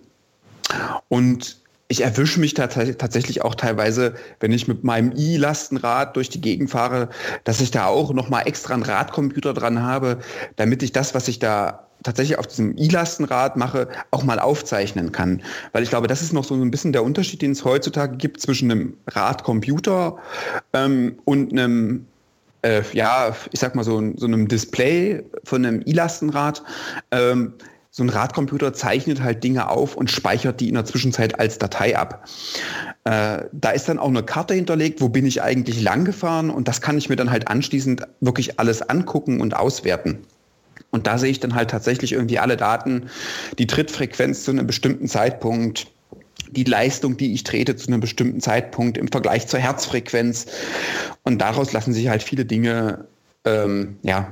[1.09, 1.57] Und
[1.87, 6.71] ich erwische mich da tatsächlich auch teilweise, wenn ich mit meinem i-Lastenrad durch die Gegend
[6.71, 7.09] fahre,
[7.43, 10.19] dass ich da auch nochmal extra einen Radcomputer dran habe,
[10.55, 15.41] damit ich das, was ich da tatsächlich auf diesem E-Lastenrad mache, auch mal aufzeichnen kann.
[15.73, 18.39] Weil ich glaube, das ist noch so ein bisschen der Unterschied, den es heutzutage gibt
[18.39, 20.17] zwischen einem Radcomputer
[20.73, 22.05] ähm, und einem
[22.61, 26.63] äh, ja, ich sag mal so, so einem Display von einem E-Lastenrad.
[27.11, 27.53] Ähm,
[27.91, 31.97] so ein Radcomputer zeichnet halt Dinge auf und speichert die in der Zwischenzeit als Datei
[31.97, 32.27] ab.
[33.05, 36.67] Äh, da ist dann auch eine Karte hinterlegt, wo bin ich eigentlich lang gefahren und
[36.67, 40.25] das kann ich mir dann halt anschließend wirklich alles angucken und auswerten.
[40.95, 43.09] Und da sehe ich dann halt tatsächlich irgendwie alle Daten,
[43.59, 45.87] die Trittfrequenz zu einem bestimmten Zeitpunkt,
[46.51, 50.45] die Leistung, die ich trete zu einem bestimmten Zeitpunkt im Vergleich zur Herzfrequenz.
[51.23, 53.05] Und daraus lassen sich halt viele Dinge
[53.43, 54.31] ähm, ja,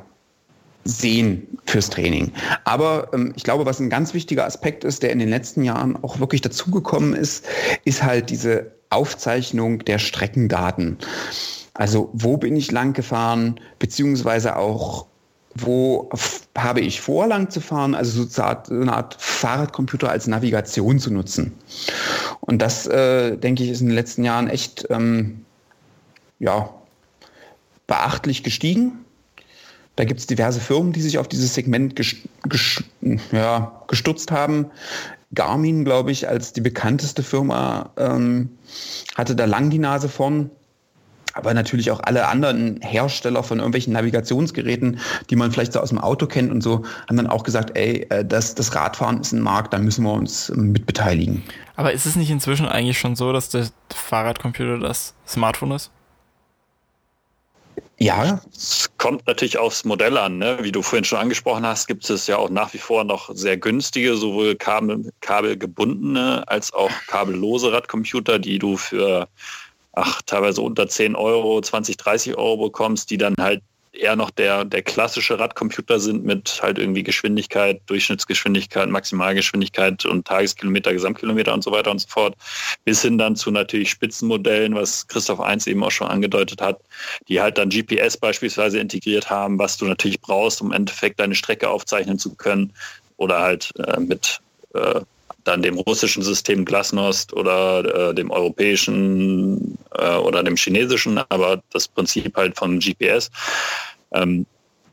[0.86, 2.32] sehen fürs Training.
[2.64, 6.02] Aber ähm, ich glaube, was ein ganz wichtiger Aspekt ist, der in den letzten Jahren
[6.02, 7.46] auch wirklich dazugekommen ist,
[7.84, 10.98] ist halt diese Aufzeichnung der Streckendaten.
[11.74, 15.08] Also wo bin ich lang gefahren, beziehungsweise auch
[15.56, 16.10] wo
[16.58, 21.54] habe ich vor, lang zu fahren, also so eine Art Fahrradcomputer als Navigation zu nutzen.
[22.42, 25.46] Und das, äh, denke ich, ist in den letzten Jahren echt ähm,
[26.40, 26.70] ja,
[27.88, 28.94] beachtlich gestiegen.
[29.96, 32.16] Da gibt es diverse Firmen, die sich auf dieses Segment ges
[32.50, 32.84] ges
[33.32, 34.72] ja, gestutzt haben.
[35.36, 38.50] Garmin, glaube ich, als die bekannteste Firma ähm,
[39.16, 40.50] hatte da lang die Nase vorn.
[41.34, 45.98] Aber natürlich auch alle anderen Hersteller von irgendwelchen Navigationsgeräten, die man vielleicht so aus dem
[45.98, 49.42] Auto kennt und so, haben dann auch gesagt, ey, äh, das, das Radfahren ist ein
[49.42, 51.44] Markt, da müssen wir uns mit beteiligen.
[51.76, 55.92] Aber ist es nicht inzwischen eigentlich schon so, dass der Fahrradcomputer das Smartphone ist?
[58.00, 58.42] Ja.
[58.54, 60.38] Es kommt natürlich aufs Modell an.
[60.38, 60.58] Ne?
[60.62, 63.56] Wie du vorhin schon angesprochen hast, gibt es ja auch nach wie vor noch sehr
[63.56, 69.28] günstige, sowohl kabel, kabelgebundene als auch kabellose Radcomputer, die du für
[69.94, 73.62] ach, teilweise unter 10 Euro, 20, 30 Euro bekommst, die dann halt
[73.94, 80.94] eher noch der, der klassische Radcomputer sind mit halt irgendwie Geschwindigkeit, Durchschnittsgeschwindigkeit, Maximalgeschwindigkeit und Tageskilometer,
[80.94, 82.36] Gesamtkilometer und so weiter und so fort,
[82.86, 86.82] bis hin dann zu natürlich Spitzenmodellen, was Christoph 1 eben auch schon angedeutet hat,
[87.28, 91.36] die halt dann GPS beispielsweise integriert haben, was du natürlich brauchst, um im Endeffekt deine
[91.36, 92.74] Strecke aufzeichnen zu können
[93.18, 94.42] oder halt äh, mit
[94.74, 95.02] äh,
[95.44, 101.88] dann dem russischen System Glasnost oder äh, dem europäischen äh, oder dem chinesischen, aber das
[101.88, 103.30] Prinzip halt von GPS.
[104.14, 104.46] Ähm,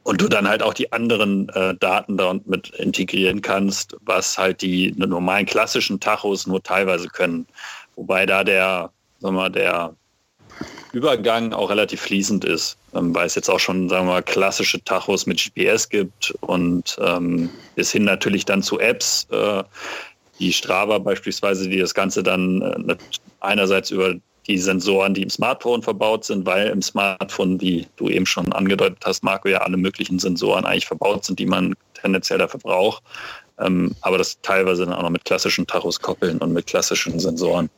[0.02, 4.62] und du dann halt auch die anderen äh, Daten da mit integrieren kannst, was halt
[4.62, 7.46] die normalen klassischen Tachos nur teilweise können.
[7.96, 9.94] Wobei da der, sagen wir mal, der
[10.92, 14.82] Übergang auch relativ fließend ist, ähm, weil es jetzt auch schon, sagen wir mal, klassische
[14.82, 19.62] Tachos mit GPS gibt und ähm, bis hin natürlich dann zu Apps, äh,
[20.40, 22.96] die Strava beispielsweise, die das Ganze dann äh,
[23.40, 28.26] einerseits über die Sensoren, die im Smartphone verbaut sind, weil im Smartphone, wie du eben
[28.26, 32.58] schon angedeutet hast, Marco, ja alle möglichen Sensoren eigentlich verbaut sind, die man tendenziell dafür
[32.60, 33.02] braucht.
[33.58, 37.68] Ähm, aber das teilweise dann auch noch mit klassischen Tachos koppeln und mit klassischen Sensoren.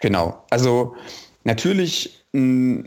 [0.00, 0.44] Genau.
[0.50, 0.96] Also
[1.44, 2.84] natürlich mh,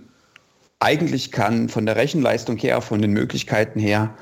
[0.80, 4.13] eigentlich kann von der Rechenleistung her, von den Möglichkeiten her,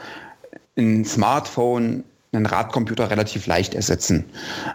[0.78, 4.26] ein Smartphone einen Radcomputer relativ leicht ersetzen.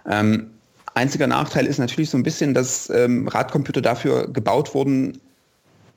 [0.09, 0.51] Ähm,
[0.93, 5.19] einziger Nachteil ist natürlich so ein bisschen, dass ähm, Radcomputer dafür gebaut wurden,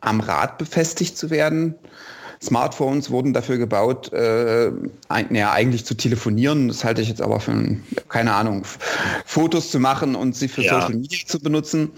[0.00, 1.74] am Rad befestigt zu werden.
[2.40, 4.70] Smartphones wurden dafür gebaut, äh,
[5.08, 6.68] ein, ja, eigentlich zu telefonieren.
[6.68, 7.76] Das halte ich jetzt aber für,
[8.08, 8.64] keine Ahnung,
[9.26, 10.80] Fotos zu machen und sie für ja.
[10.80, 11.90] Social Media zu benutzen.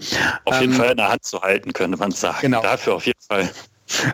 [0.45, 2.37] Auf jeden ähm, Fall in der Hand zu halten, könnte man sagen.
[2.41, 2.61] Genau.
[2.63, 3.49] Dafür auf jeden Fall.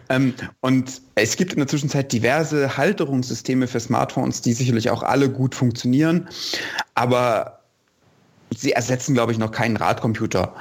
[0.09, 5.29] Ähm, und es gibt in der Zwischenzeit diverse Halterungssysteme für Smartphones, die sicherlich auch alle
[5.29, 6.27] gut funktionieren.
[6.95, 7.59] Aber
[8.55, 10.55] sie ersetzen, glaube ich, noch keinen Radcomputer,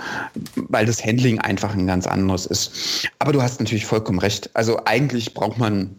[0.55, 3.09] weil das Handling einfach ein ganz anderes ist.
[3.18, 4.50] Aber du hast natürlich vollkommen recht.
[4.55, 5.96] Also eigentlich braucht man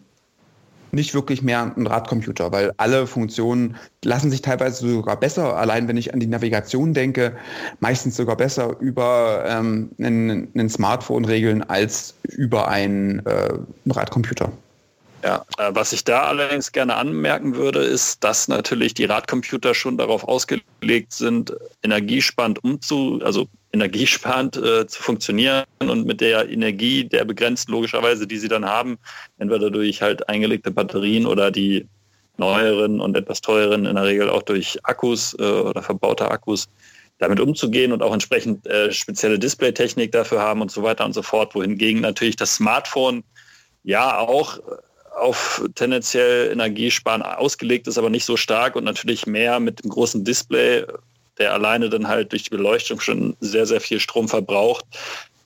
[0.92, 5.96] nicht wirklich mehr ein Radcomputer, weil alle Funktionen lassen sich teilweise sogar besser, allein wenn
[5.96, 7.36] ich an die Navigation denke,
[7.80, 13.50] meistens sogar besser über ähm, einen Smartphone regeln als über einen äh,
[13.88, 14.52] Radcomputer.
[15.24, 19.98] Ja, äh, was ich da allerdings gerne anmerken würde, ist, dass natürlich die Radcomputer schon
[19.98, 27.24] darauf ausgelegt sind, energiesparend umzu, also energiesparend äh, zu funktionieren und mit der Energie, der
[27.24, 28.98] begrenzt logischerweise, die sie dann haben,
[29.38, 31.86] entweder durch halt eingelegte Batterien oder die
[32.36, 36.68] neueren und etwas teureren, in der Regel auch durch Akkus äh, oder verbaute Akkus,
[37.18, 41.22] damit umzugehen und auch entsprechend äh, spezielle Displaytechnik dafür haben und so weiter und so
[41.22, 43.24] fort, wohingegen natürlich das Smartphone
[43.82, 44.60] ja auch
[45.18, 50.24] auf tendenziell Energiesparen ausgelegt ist, aber nicht so stark und natürlich mehr mit dem großen
[50.24, 50.84] Display,
[51.38, 54.84] der alleine dann halt durch die Beleuchtung schon sehr, sehr viel Strom verbraucht,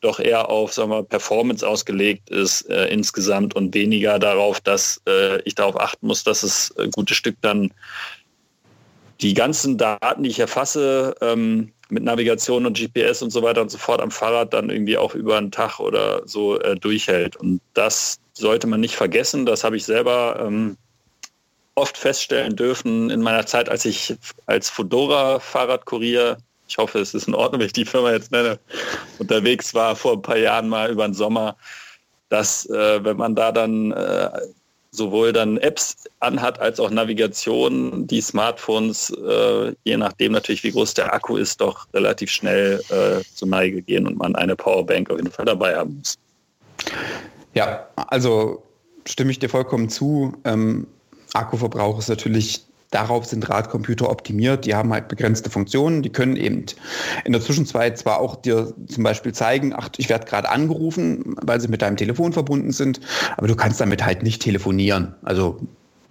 [0.00, 5.40] doch eher auf sagen wir, Performance ausgelegt ist äh, insgesamt und weniger darauf, dass äh,
[5.42, 7.72] ich darauf achten muss, dass es ein gutes Stück dann
[9.20, 13.70] die ganzen Daten, die ich erfasse, ähm, mit Navigation und GPS und so weiter und
[13.70, 17.36] so fort am Fahrrad dann irgendwie auch über einen Tag oder so äh, durchhält.
[17.36, 19.46] Und das sollte man nicht vergessen.
[19.46, 20.76] Das habe ich selber ähm,
[21.74, 24.14] oft feststellen dürfen in meiner Zeit, als ich
[24.46, 28.58] als Fodora-Fahrradkurier, ich hoffe, es ist in Ordnung, wenn ich die Firma jetzt nenne,
[29.18, 31.56] unterwegs war vor ein paar Jahren mal über den Sommer,
[32.28, 34.30] dass äh, wenn man da dann äh,
[34.90, 40.94] sowohl dann Apps anhat als auch Navigation, die Smartphones, äh, je nachdem natürlich wie groß
[40.94, 45.16] der Akku ist, doch relativ schnell äh, zur Neige gehen und man eine Powerbank auf
[45.16, 46.18] jeden Fall dabei haben muss.
[47.54, 48.62] Ja, also
[49.06, 50.34] stimme ich dir vollkommen zu.
[50.44, 50.86] Ähm,
[51.34, 54.66] Akkuverbrauch ist natürlich, darauf sind Radcomputer optimiert.
[54.66, 56.02] Die haben halt begrenzte Funktionen.
[56.02, 56.66] Die können eben
[57.24, 61.60] in der Zwischenzeit zwar auch dir zum Beispiel zeigen, ach, ich werde gerade angerufen, weil
[61.60, 63.00] sie mit deinem Telefon verbunden sind,
[63.36, 65.14] aber du kannst damit halt nicht telefonieren.
[65.22, 65.58] Also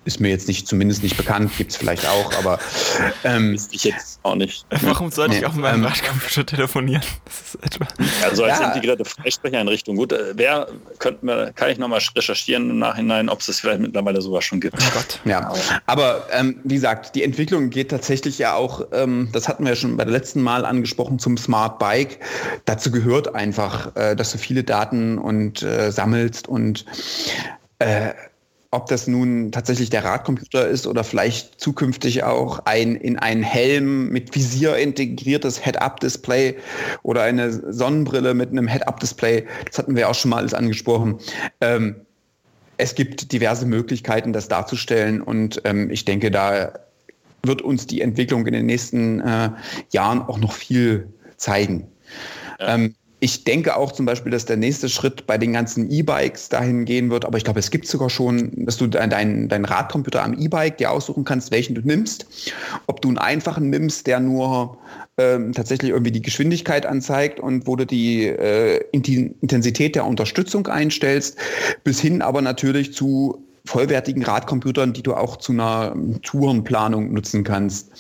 [0.04, 2.60] ist mir jetzt nicht, zumindendest nicht bekannt, gibt es vielleicht auch, aber
[3.24, 4.66] ähm, ich jetzt auch nicht.
[4.82, 7.04] Warum sollte nee, ich auf meinem ähm, Radcomputer telefonieren?
[7.26, 7.88] Das ist etwa.
[8.24, 8.70] Also als ja.
[8.70, 9.96] integrierte Freisprechereinrichtung.
[9.96, 13.82] Gut, äh, wer könnten wir, kann ich nochmal recherchieren im Nachhinein, ob es das vielleicht
[13.82, 14.76] mittlerweile sogar schon gibt.
[14.80, 15.20] Oh Gott.
[15.26, 15.54] Ja,
[15.86, 19.76] aber ähm, wie gesagt, die Entwicklung geht tatsächlich ja auch, ähm, das hatten wir ja
[19.76, 22.20] schon bei der letzten Mal angesprochen, zum Smart Bike.
[22.66, 26.86] Dazu gehört einfach, äh, dass du viele Daten und äh, sammelst und
[27.80, 28.14] äh,
[28.72, 34.08] ob das nun tatsächlich der Radcomputer ist oder vielleicht zukünftig auch ein in einen Helm
[34.08, 36.56] mit Visier integriertes Head-Up-Display
[37.04, 39.46] oder eine Sonnenbrille mit einem Head-Up-Display.
[39.66, 41.20] Das hatten wir auch schon mal alles angesprochen.
[41.60, 41.98] Ähm,
[42.78, 46.74] es gibt diverse Möglichkeiten, das darzustellen und ähm, ich denke, da
[47.44, 49.50] wird uns die Entwicklung in den nächsten äh,
[49.90, 51.88] Jahren auch noch viel zeigen.
[52.60, 52.76] Ja.
[52.76, 56.86] Ähm, ich denke auch zum Beispiel, dass der nächste Schritt bei den ganzen E-Bikes dahin
[56.86, 60.34] gehen wird, aber ich glaube, es gibt sogar schon, dass du deinen dein Radcomputer am
[60.34, 62.26] E-Bike dir aussuchen kannst, welchen du nimmst.
[62.88, 64.80] Ob du einen einfachen nimmst, der nur
[65.20, 71.38] ähm, tatsächlich irgendwie die Geschwindigkeit anzeigt und wo du die äh, Intensität der Unterstützung einstellst,
[71.84, 77.92] bis hin aber natürlich zu vollwertigen Radcomputern, die du auch zu einer Tourenplanung nutzen kannst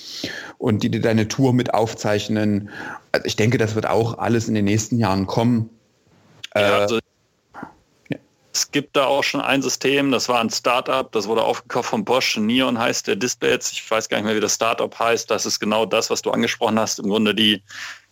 [0.57, 2.69] und die dir deine Tour mit aufzeichnen.
[3.11, 5.69] Also ich denke, das wird auch alles in den nächsten Jahren kommen.
[6.55, 6.99] Ja, äh, also
[8.09, 8.17] ja.
[8.53, 12.03] Es gibt da auch schon ein System, das war ein Startup, das wurde aufgekauft von
[12.03, 15.29] Bosch, Neon heißt der Display jetzt, ich weiß gar nicht mehr, wie das Startup heißt,
[15.31, 17.61] das ist genau das, was du angesprochen hast, im Grunde die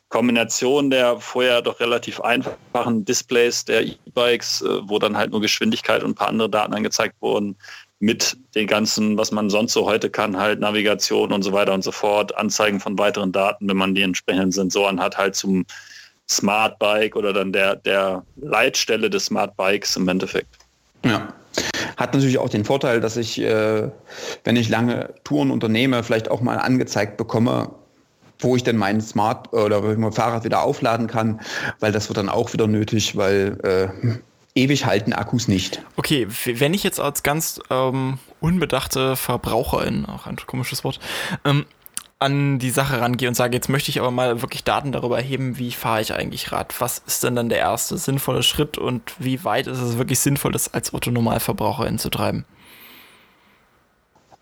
[0.10, 6.04] Kombination der vorher doch relativ einfachen Displays der E-Bikes, äh, wo dann halt nur Geschwindigkeit
[6.04, 7.56] und ein paar andere Daten angezeigt wurden,
[8.00, 11.84] mit den ganzen, was man sonst so heute kann, halt Navigation und so weiter und
[11.84, 15.66] so fort, Anzeigen von weiteren Daten, wenn man die entsprechenden Sensoren hat, halt zum
[16.30, 20.58] Smart Bike oder dann der, der Leitstelle des Smart Bikes im Endeffekt.
[21.04, 21.34] Ja.
[21.98, 23.90] Hat natürlich auch den Vorteil, dass ich, äh,
[24.44, 27.72] wenn ich lange Touren unternehme, vielleicht auch mal angezeigt bekomme,
[28.40, 31.42] wo ich denn mein Smart oder mein Fahrrad wieder aufladen kann,
[31.80, 34.18] weil das wird dann auch wieder nötig, weil äh,
[34.56, 35.82] ewig halten Akkus nicht.
[35.96, 41.00] Okay, wenn ich jetzt als ganz ähm, unbedachte Verbraucherin, auch ein komisches Wort,
[41.46, 41.66] ähm,
[42.20, 45.58] an die Sache rangehe und sage, jetzt möchte ich aber mal wirklich Daten darüber erheben,
[45.58, 46.76] wie fahre ich eigentlich Rad.
[46.80, 50.52] Was ist denn dann der erste sinnvolle Schritt und wie weit ist es wirklich sinnvoll,
[50.52, 52.44] das als Otto-Normalverbraucherin zu treiben?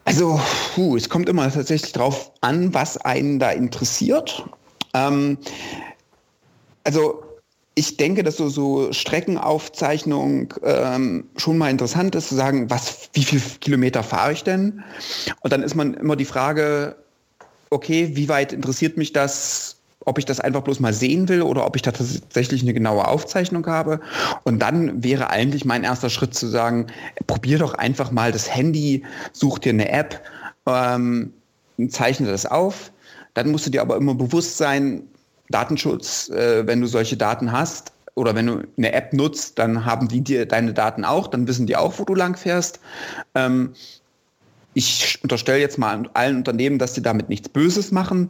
[0.08, 0.39] Also,
[0.74, 4.41] puh, es kommt immer tatsächlich drauf an, was einen da interessiert.
[4.93, 5.38] Ähm,
[6.86, 7.22] also
[7.76, 13.26] ich denke, dass so, so Streckenaufzeichnung ähm, schon mal interessant ist, zu sagen, was, wie
[13.26, 14.82] viel Kilometer fahre ich denn?
[15.41, 16.96] Und dann ist man immer die Frage,
[17.70, 19.77] okay, wie weit interessiert mich das,
[20.08, 23.06] ob ich das einfach bloß mal sehen will oder ob ich da tatsächlich eine genaue
[23.06, 24.00] Aufzeichnung habe.
[24.46, 26.88] Und dann wäre eigentlich mein erster Schritt zu sagen,
[27.28, 30.24] probier doch einfach mal das Handy, such dir eine App,
[30.65, 31.34] ähm,
[31.89, 32.89] zeichne das auf.
[33.34, 35.04] Dann musst du dir aber immer bewusst sein,
[35.50, 40.08] Datenschutz, äh, wenn du solche Daten hast oder wenn du eine App nutzt, dann haben
[40.08, 42.80] die dir deine Daten auch, dann wissen die auch, wo du lang fährst.
[43.36, 43.74] Ähm,
[44.78, 48.30] ich unterstelle jetzt mal allen Unternehmen, dass sie damit nichts Böses machen,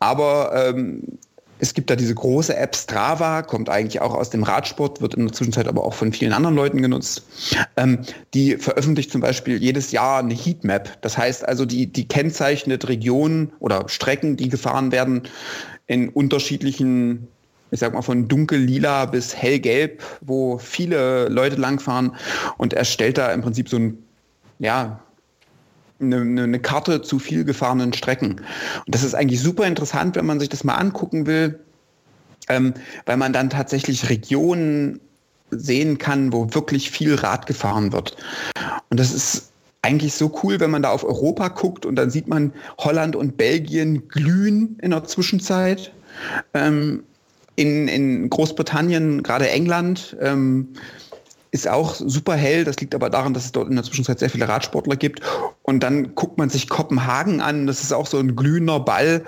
[0.00, 1.18] aber ähm,
[1.60, 5.26] es gibt da diese große App Strava, kommt eigentlich auch aus dem Radsport, wird in
[5.26, 7.22] der Zwischenzeit aber auch von vielen anderen Leuten genutzt.
[7.76, 8.00] Ähm,
[8.34, 11.00] die veröffentlicht zum Beispiel jedes Jahr eine Heatmap.
[11.00, 15.22] Das heißt also, die, die kennzeichnet Regionen oder Strecken, die gefahren werden
[15.86, 17.28] in unterschiedlichen,
[17.70, 22.16] ich sag mal von dunkel-lila bis hellgelb, wo viele Leute langfahren
[22.58, 23.98] und er stellt da im Prinzip so ein,
[24.58, 25.00] ja,
[26.12, 28.40] eine, eine Karte zu viel gefahrenen Strecken.
[28.86, 31.58] Und das ist eigentlich super interessant, wenn man sich das mal angucken will,
[32.48, 32.74] ähm,
[33.06, 35.00] weil man dann tatsächlich Regionen
[35.50, 38.16] sehen kann, wo wirklich viel Rad gefahren wird.
[38.90, 39.50] Und das ist
[39.82, 43.36] eigentlich so cool, wenn man da auf Europa guckt und dann sieht man Holland und
[43.36, 45.92] Belgien glühen in der Zwischenzeit.
[46.54, 47.04] Ähm,
[47.56, 50.68] in, in Großbritannien, gerade England, ähm,
[51.54, 52.64] ist auch super hell.
[52.64, 55.20] Das liegt aber daran, dass es dort in der Zwischenzeit sehr viele Radsportler gibt.
[55.62, 57.68] Und dann guckt man sich Kopenhagen an.
[57.68, 59.22] Das ist auch so ein glühender Ball.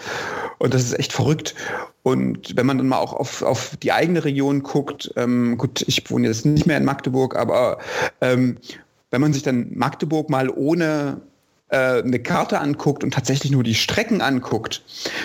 [0.59, 1.55] Und das ist echt verrückt.
[2.03, 6.11] Und wenn man dann mal auch auf, auf die eigene Region guckt, ähm, gut, ich
[6.11, 7.79] wohne jetzt nicht mehr in Magdeburg, aber
[8.21, 8.59] ähm,
[9.13, 11.21] wenn man sich dann Magdeburg mal ohne
[11.69, 14.83] äh, eine Karte anguckt und tatsächlich nur die Strecken anguckt,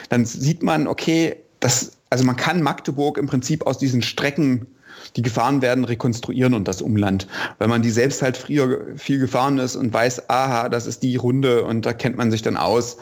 [0.10, 4.68] dann sieht man, okay, das, also man kann Magdeburg im Prinzip aus diesen Strecken,
[5.16, 7.28] die gefahren werden, rekonstruieren und das Umland.
[7.58, 11.16] Weil man die selbst halt früher viel gefahren ist und weiß, aha, das ist die
[11.16, 12.96] Runde und da kennt man sich dann aus.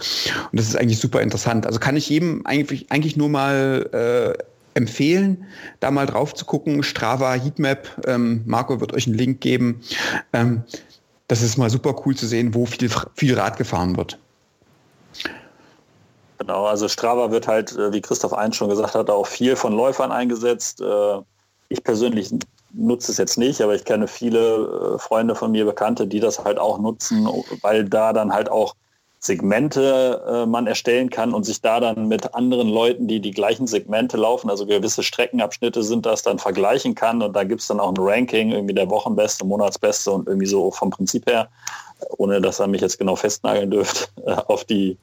[0.52, 1.66] Und das ist eigentlich super interessant.
[1.66, 4.44] Also kann ich jedem eigentlich, eigentlich nur mal äh,
[4.74, 5.46] empfehlen,
[5.80, 6.84] da mal drauf zu gucken.
[6.84, 9.82] Strava Heatmap, ähm, Marco wird euch einen Link geben.
[10.34, 10.64] Ähm,
[11.28, 14.18] das ist mal super cool zu sehen, wo viel, viel Rad gefahren wird.
[16.40, 19.74] Genau, also Strava wird halt, äh, wie Christoph eins schon gesagt hat, auch viel von
[19.74, 20.82] Läufern eingesetzt.
[20.82, 21.20] Äh,
[21.70, 22.32] ich persönlich
[22.74, 26.44] nutze es jetzt nicht, aber ich kenne viele äh, Freunde von mir, Bekannte, die das
[26.44, 27.28] halt auch nutzen,
[27.62, 28.76] weil da dann halt auch
[29.22, 33.68] Segmente äh, man erstellen kann und sich da dann mit anderen Leuten, die die gleichen
[33.68, 37.82] Segmente laufen, also gewisse Streckenabschnitte sind das, dann vergleichen kann und da gibt es dann
[37.82, 41.50] auch ein Ranking, irgendwie der Wochenbeste, Monatsbeste und irgendwie so vom Prinzip her,
[42.18, 44.98] ohne dass er mich jetzt genau festnageln dürfte, äh, auf die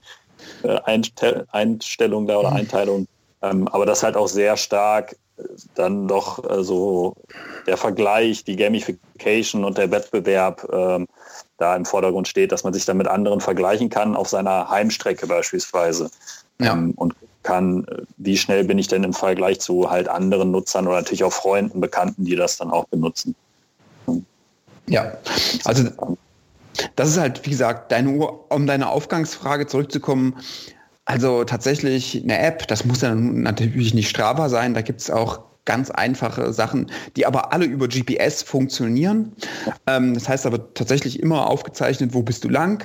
[0.62, 0.80] äh,
[1.52, 2.56] Einstellung da oder mhm.
[2.56, 3.06] Einteilung.
[3.42, 5.14] Ähm, aber das halt auch sehr stark
[5.74, 7.14] dann doch so
[7.66, 11.06] der Vergleich, die Gamification und der Wettbewerb ähm,
[11.58, 15.26] da im Vordergrund steht, dass man sich dann mit anderen vergleichen kann, auf seiner Heimstrecke
[15.26, 16.10] beispielsweise.
[16.60, 16.72] Ja.
[16.72, 20.96] Ähm, und kann, wie schnell bin ich denn im Vergleich zu halt anderen Nutzern oder
[20.96, 23.34] natürlich auch Freunden, Bekannten, die das dann auch benutzen.
[24.88, 25.12] Ja,
[25.64, 25.88] also
[26.96, 30.36] das ist halt, wie gesagt, deine, um deine Aufgangsfrage zurückzukommen,
[31.06, 35.40] also tatsächlich eine App, das muss dann natürlich nicht Strava sein, da gibt es auch
[35.64, 39.32] ganz einfache Sachen, die aber alle über GPS funktionieren.
[39.86, 42.84] Ähm, das heißt aber tatsächlich immer aufgezeichnet, wo bist du lang.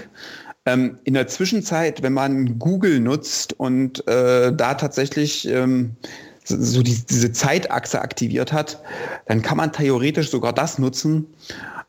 [0.66, 5.96] Ähm, in der Zwischenzeit, wenn man Google nutzt und äh, da tatsächlich ähm,
[6.44, 8.82] so die, diese Zeitachse aktiviert hat,
[9.28, 11.26] dann kann man theoretisch sogar das nutzen.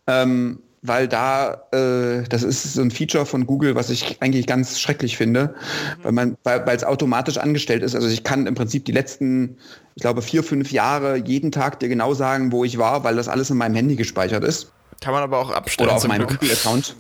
[0.07, 4.81] Ähm, weil da, äh, das ist so ein Feature von Google, was ich eigentlich ganz
[4.81, 5.55] schrecklich finde,
[5.99, 6.05] mhm.
[6.05, 7.95] weil man, weil es automatisch angestellt ist.
[7.95, 9.57] Also ich kann im Prinzip die letzten,
[9.95, 13.29] ich glaube, vier, fünf Jahre jeden Tag dir genau sagen, wo ich war, weil das
[13.29, 14.73] alles in meinem Handy gespeichert ist.
[15.01, 15.89] Kann man aber auch abstellen.
[15.89, 16.97] Oder auf meinem Google-Account.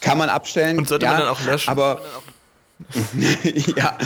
[0.00, 0.78] Kann man abstellen.
[0.78, 1.70] Und sollte ja, man dann auch löschen.
[1.70, 2.00] Aber
[3.76, 3.96] ja,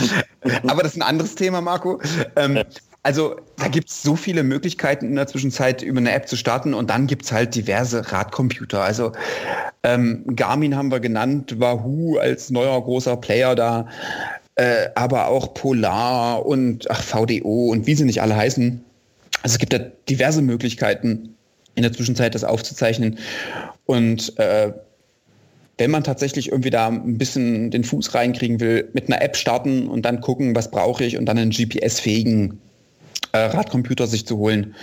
[0.67, 1.99] aber das ist ein anderes Thema, Marco.
[2.35, 2.63] Ähm,
[3.03, 6.73] also da gibt es so viele Möglichkeiten in der Zwischenzeit über eine App zu starten
[6.73, 8.83] und dann gibt es halt diverse Radcomputer.
[8.83, 9.11] Also
[9.83, 13.87] ähm, Garmin haben wir genannt, Wahoo als neuer großer Player da,
[14.55, 18.83] äh, aber auch Polar und ach, VDO und wie sie nicht alle heißen.
[19.41, 21.35] Also es gibt da diverse Möglichkeiten
[21.73, 23.17] in der Zwischenzeit das aufzuzeichnen
[23.85, 24.73] und äh,
[25.77, 29.87] wenn man tatsächlich irgendwie da ein bisschen den Fuß reinkriegen will, mit einer App starten
[29.87, 32.59] und dann gucken, was brauche ich und dann einen GPS-fähigen
[33.33, 34.75] äh, Radcomputer sich zu holen.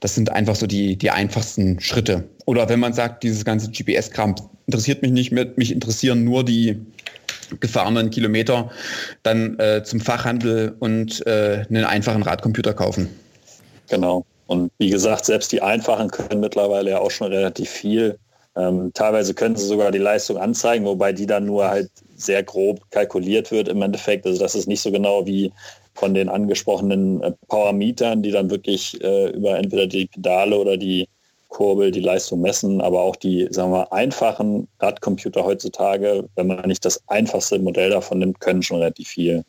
[0.00, 2.24] Das sind einfach so die, die einfachsten Schritte.
[2.46, 6.80] Oder wenn man sagt, dieses ganze GPS-Kram interessiert mich nicht mehr, mich interessieren nur die
[7.60, 8.70] gefahrenen Kilometer,
[9.22, 13.08] dann äh, zum Fachhandel und äh, einen einfachen Radcomputer kaufen.
[13.88, 14.24] Genau.
[14.46, 18.18] Und wie gesagt, selbst die einfachen können mittlerweile ja auch schon relativ viel.
[18.56, 22.80] Ähm, teilweise können sie sogar die Leistung anzeigen, wobei die dann nur halt sehr grob
[22.90, 24.26] kalkuliert wird im Endeffekt.
[24.26, 25.52] Also das ist nicht so genau wie
[25.98, 27.32] von den angesprochenen äh,
[28.16, 31.08] die dann wirklich äh, über entweder die Pedale oder die
[31.48, 36.84] Kurbel die Leistung messen, aber auch die, sagen wir, einfachen Radcomputer heutzutage, wenn man nicht
[36.84, 39.44] das einfachste Modell davon nimmt, können schon relativ viel.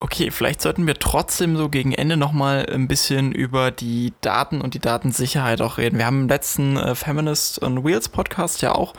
[0.00, 4.74] Okay, vielleicht sollten wir trotzdem so gegen Ende nochmal ein bisschen über die Daten und
[4.74, 5.98] die Datensicherheit auch reden.
[5.98, 8.92] Wir haben im letzten äh, Feminist on Wheels Podcast ja auch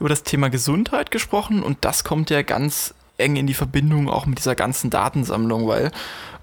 [0.00, 4.26] über das Thema Gesundheit gesprochen und das kommt ja ganz eng in die Verbindung auch
[4.26, 5.90] mit dieser ganzen Datensammlung, weil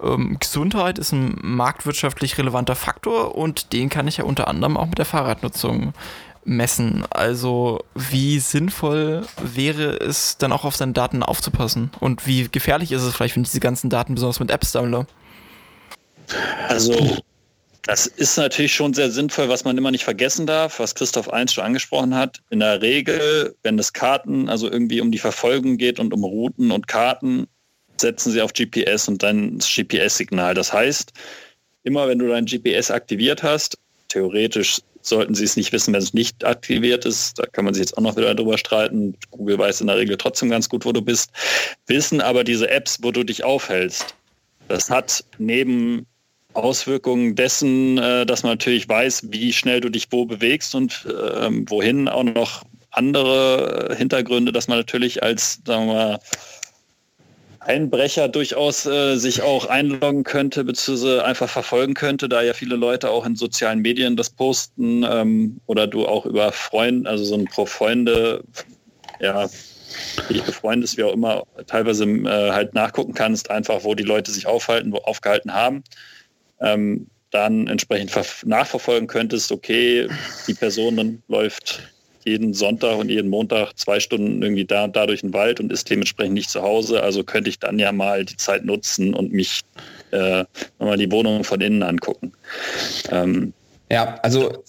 [0.03, 4.85] ähm, Gesundheit ist ein marktwirtschaftlich relevanter Faktor und den kann ich ja unter anderem auch
[4.85, 5.93] mit der Fahrradnutzung
[6.43, 7.05] messen.
[7.09, 13.01] Also wie sinnvoll wäre es dann auch auf seine Daten aufzupassen und wie gefährlich ist
[13.01, 15.07] es vielleicht, wenn ich diese ganzen Daten besonders mit Apps sammle?
[16.67, 17.17] Also
[17.85, 21.53] das ist natürlich schon sehr sinnvoll, was man immer nicht vergessen darf, was Christoph Eins
[21.53, 22.41] schon angesprochen hat.
[22.49, 26.71] In der Regel, wenn es Karten, also irgendwie um die Verfolgung geht und um Routen
[26.71, 27.47] und Karten,
[27.97, 30.55] setzen sie auf GPS und dann das GPS-Signal.
[30.55, 31.13] Das heißt,
[31.83, 33.77] immer wenn du dein GPS aktiviert hast,
[34.09, 37.37] theoretisch sollten sie es nicht wissen, wenn es nicht aktiviert ist.
[37.37, 39.15] Da kann man sich jetzt auch noch wieder drüber streiten.
[39.29, 41.29] Google weiß in der Regel trotzdem ganz gut, wo du bist.
[41.85, 44.15] Wissen aber diese Apps, wo du dich aufhältst.
[44.67, 46.07] Das hat neben
[46.55, 51.07] Auswirkungen dessen, äh, dass man natürlich weiß, wie schnell du dich wo bewegst und
[51.39, 56.19] ähm, wohin auch noch andere Hintergründe, dass man natürlich als, sagen wir mal,
[57.59, 63.09] Einbrecher durchaus äh, sich auch einloggen könnte, beziehungsweise einfach verfolgen könnte, da ja viele Leute
[63.09, 67.45] auch in sozialen Medien das posten ähm, oder du auch über Freunde, also so ein
[67.45, 68.43] pro Freunde,
[69.19, 69.49] ja,
[70.29, 74.45] dich befreundest, wie auch immer, teilweise äh, halt nachgucken kannst, einfach wo die Leute sich
[74.45, 75.83] aufhalten, wo aufgehalten haben
[76.61, 78.11] ähm, dann entsprechend
[78.45, 80.07] nachverfolgen könntest, okay,
[80.47, 81.81] die Person läuft
[82.23, 85.89] jeden Sonntag und jeden Montag zwei Stunden irgendwie da, da durch den Wald und ist
[85.89, 87.03] dementsprechend nicht zu Hause.
[87.03, 89.61] Also könnte ich dann ja mal die Zeit nutzen und mich
[90.11, 90.43] äh,
[90.79, 92.31] mal die Wohnung von innen angucken.
[93.11, 93.53] Ähm,
[93.91, 94.63] ja, also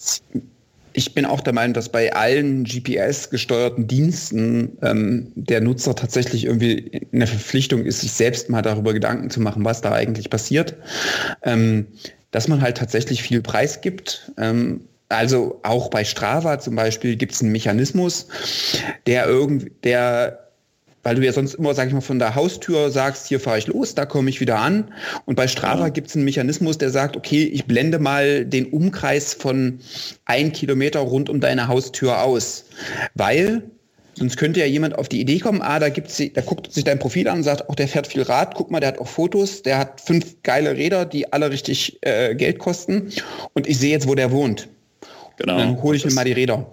[0.97, 6.73] ich bin auch der Meinung, dass bei allen GPS-gesteuerten Diensten ähm, der Nutzer tatsächlich irgendwie
[7.11, 10.75] in der Verpflichtung ist, sich selbst mal darüber Gedanken zu machen, was da eigentlich passiert.
[11.43, 11.85] Ähm,
[12.31, 14.31] dass man halt tatsächlich viel Preis gibt.
[14.39, 18.27] Ähm, also auch bei Strava zum Beispiel gibt es einen Mechanismus,
[19.05, 20.46] der irgendwie, der
[21.07, 23.67] weil du ja sonst immer, sag ich mal, von der Haustür sagst, hier fahre ich
[23.67, 24.91] los, da komme ich wieder an.
[25.23, 25.89] Und bei Strava ja.
[25.89, 29.79] gibt es einen Mechanismus, der sagt, okay, ich blende mal den Umkreis von
[30.25, 32.65] ein Kilometer rund um deine Haustür aus.
[33.15, 33.63] Weil
[34.15, 36.97] Sonst könnte ja jemand auf die Idee kommen, ah, da gibt's, da guckt sich dein
[36.99, 39.61] Profil an und sagt, auch der fährt viel Rad, guck mal, der hat auch Fotos,
[39.61, 43.13] der hat fünf geile Räder, die alle richtig äh, Geld kosten
[43.53, 44.67] und ich sehe jetzt, wo der wohnt.
[45.37, 45.53] Genau.
[45.53, 46.71] Und dann hole ich mir mal die Räder.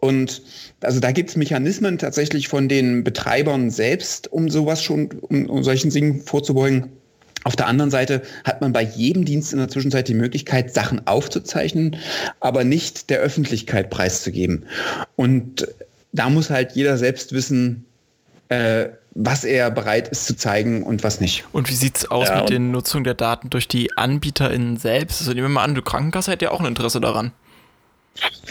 [0.00, 0.42] Und
[0.80, 5.62] also da gibt es Mechanismen tatsächlich von den Betreibern selbst, um sowas schon, um, um
[5.62, 6.90] solchen Dingen vorzubeugen.
[7.44, 11.06] Auf der anderen Seite hat man bei jedem Dienst in der Zwischenzeit die Möglichkeit, Sachen
[11.06, 11.96] aufzuzeichnen,
[12.40, 14.66] aber nicht der Öffentlichkeit preiszugeben.
[15.16, 15.68] Und
[16.12, 17.84] da muss halt jeder selbst wissen,
[18.48, 21.44] äh, was er bereit ist zu zeigen und was nicht.
[21.52, 25.20] Und wie sieht es aus ja, mit der Nutzung der Daten durch die AnbieterInnen selbst?
[25.20, 27.32] Also nehmen wir mal an, du Krankenkasse hat ja auch ein Interesse daran.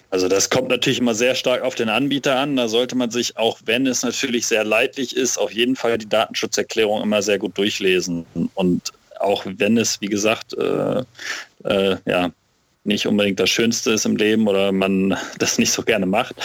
[0.10, 2.56] Also das kommt natürlich immer sehr stark auf den Anbieter an.
[2.56, 6.08] Da sollte man sich, auch wenn es natürlich sehr leidlich ist, auf jeden Fall die
[6.10, 8.26] Datenschutzerklärung immer sehr gut durchlesen.
[8.56, 11.04] Und auch wenn es, wie gesagt, äh,
[11.66, 12.32] äh, ja,
[12.84, 16.36] nicht unbedingt das Schönste ist im Leben oder man das nicht so gerne macht,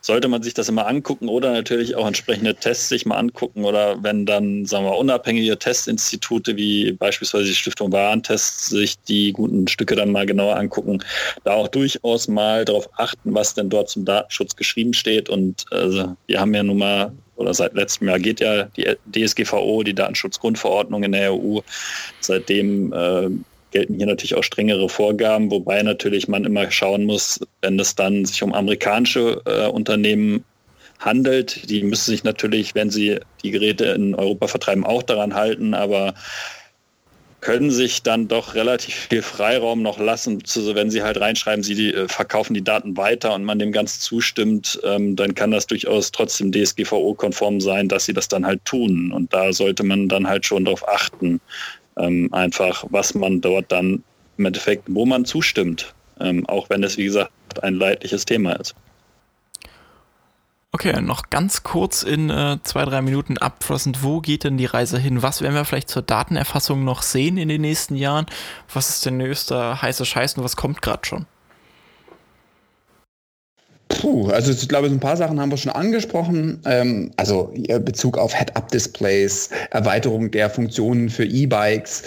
[0.00, 4.02] sollte man sich das immer angucken oder natürlich auch entsprechende Tests sich mal angucken oder
[4.02, 9.96] wenn dann, sagen wir, unabhängige Testinstitute wie beispielsweise die Stiftung Warentest sich die guten Stücke
[9.96, 11.02] dann mal genauer angucken,
[11.44, 16.16] da auch durchaus mal darauf achten, was denn dort zum Datenschutz geschrieben steht und also,
[16.26, 21.04] wir haben ja nun mal oder seit letztem Jahr geht ja die DSGVO, die Datenschutzgrundverordnung
[21.04, 21.60] in der EU.
[22.20, 23.30] Seitdem äh,
[23.70, 28.24] gelten hier natürlich auch strengere Vorgaben, wobei natürlich man immer schauen muss, wenn es dann
[28.24, 30.44] sich um amerikanische äh, Unternehmen
[30.98, 35.74] handelt, die müssen sich natürlich, wenn sie die Geräte in Europa vertreiben, auch daran halten,
[35.74, 36.14] aber
[37.40, 40.42] können sich dann doch relativ viel Freiraum noch lassen,
[40.74, 44.78] wenn sie halt reinschreiben, sie äh, verkaufen die Daten weiter und man dem ganz zustimmt,
[44.84, 49.10] ähm, dann kann das durchaus trotzdem DSGVO-konform sein, dass sie das dann halt tun.
[49.12, 51.40] Und da sollte man dann halt schon darauf achten,
[51.98, 54.02] ähm, einfach, was man dort dann
[54.36, 57.30] im Endeffekt, wo man zustimmt, ähm, auch wenn es, wie gesagt,
[57.62, 58.74] ein leidliches Thema ist.
[60.72, 64.98] Okay, noch ganz kurz in äh, zwei, drei Minuten abflossend, wo geht denn die Reise
[64.98, 65.20] hin?
[65.20, 68.26] Was werden wir vielleicht zur Datenerfassung noch sehen in den nächsten Jahren?
[68.72, 71.26] Was ist der nächste heiße Scheiß und was kommt gerade schon?
[73.90, 76.60] Puh, also ich glaube, so ein paar Sachen haben wir schon angesprochen.
[76.64, 77.52] Ähm, also
[77.84, 82.04] Bezug auf Head-Up-Displays, Erweiterung der Funktionen für E-Bikes.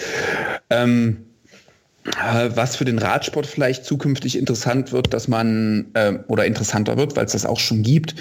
[0.70, 1.24] Ähm,
[2.06, 7.16] äh, was für den Radsport vielleicht zukünftig interessant wird, dass man äh, oder interessanter wird,
[7.16, 8.14] weil es das auch schon gibt,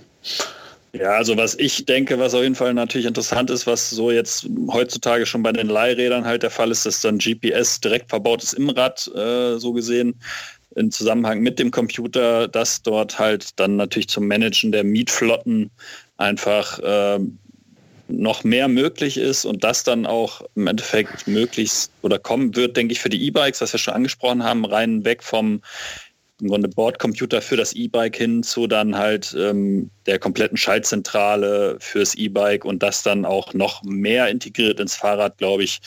[0.94, 4.46] Ja, also was ich denke, was auf jeden Fall natürlich interessant ist, was so jetzt
[4.68, 8.52] heutzutage schon bei den Leihrädern halt der Fall ist, dass dann GPS direkt verbaut ist
[8.52, 10.14] im Rad, äh, so gesehen
[10.76, 15.70] im Zusammenhang mit dem Computer, dass dort halt dann natürlich zum Managen der Mietflotten
[16.16, 17.20] einfach äh,
[18.08, 22.92] noch mehr möglich ist und das dann auch im Endeffekt möglichst oder kommen wird, denke
[22.92, 25.62] ich, für die E-Bikes, was wir schon angesprochen haben, rein weg vom
[26.40, 32.16] im Grunde Bordcomputer für das E-Bike hin zu dann halt ähm, der kompletten Schaltzentrale fürs
[32.16, 35.80] E-Bike und das dann auch noch mehr integriert ins Fahrrad, glaube ich,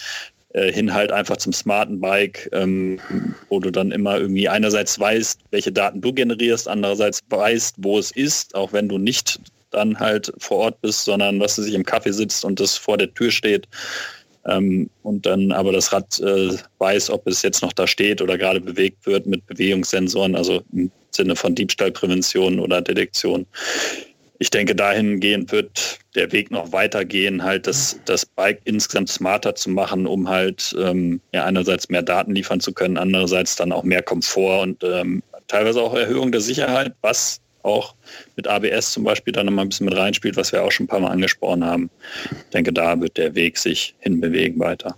[0.54, 3.00] äh, hin halt einfach zum smarten Bike, ähm,
[3.50, 8.12] wo du dann immer irgendwie einerseits weißt, welche Daten du generierst, andererseits weißt, wo es
[8.12, 9.40] ist, auch wenn du nicht
[9.72, 12.98] dann halt vor Ort bist, sondern dass du sich im Kaffee sitzt und das vor
[12.98, 13.68] der Tür steht.
[14.46, 18.38] Ähm, und dann aber das Rad äh, weiß, ob es jetzt noch da steht oder
[18.38, 23.46] gerade bewegt wird mit Bewegungssensoren, also im Sinne von Diebstahlprävention oder Detektion
[24.40, 29.70] ich denke, dahingehend wird der Weg noch weitergehen, halt das, das Bike insgesamt smarter zu
[29.70, 34.04] machen, um halt ähm, ja, einerseits mehr Daten liefern zu können, andererseits dann auch mehr
[34.04, 37.96] Komfort und ähm, teilweise auch Erhöhung der Sicherheit, was auch
[38.36, 40.88] mit ABS zum Beispiel dann nochmal ein bisschen mit reinspielt, was wir auch schon ein
[40.88, 41.90] paar Mal angesprochen haben.
[42.32, 44.96] Ich denke, da wird der Weg sich hinbewegen weiter.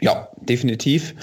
[0.00, 1.14] Ja, definitiv.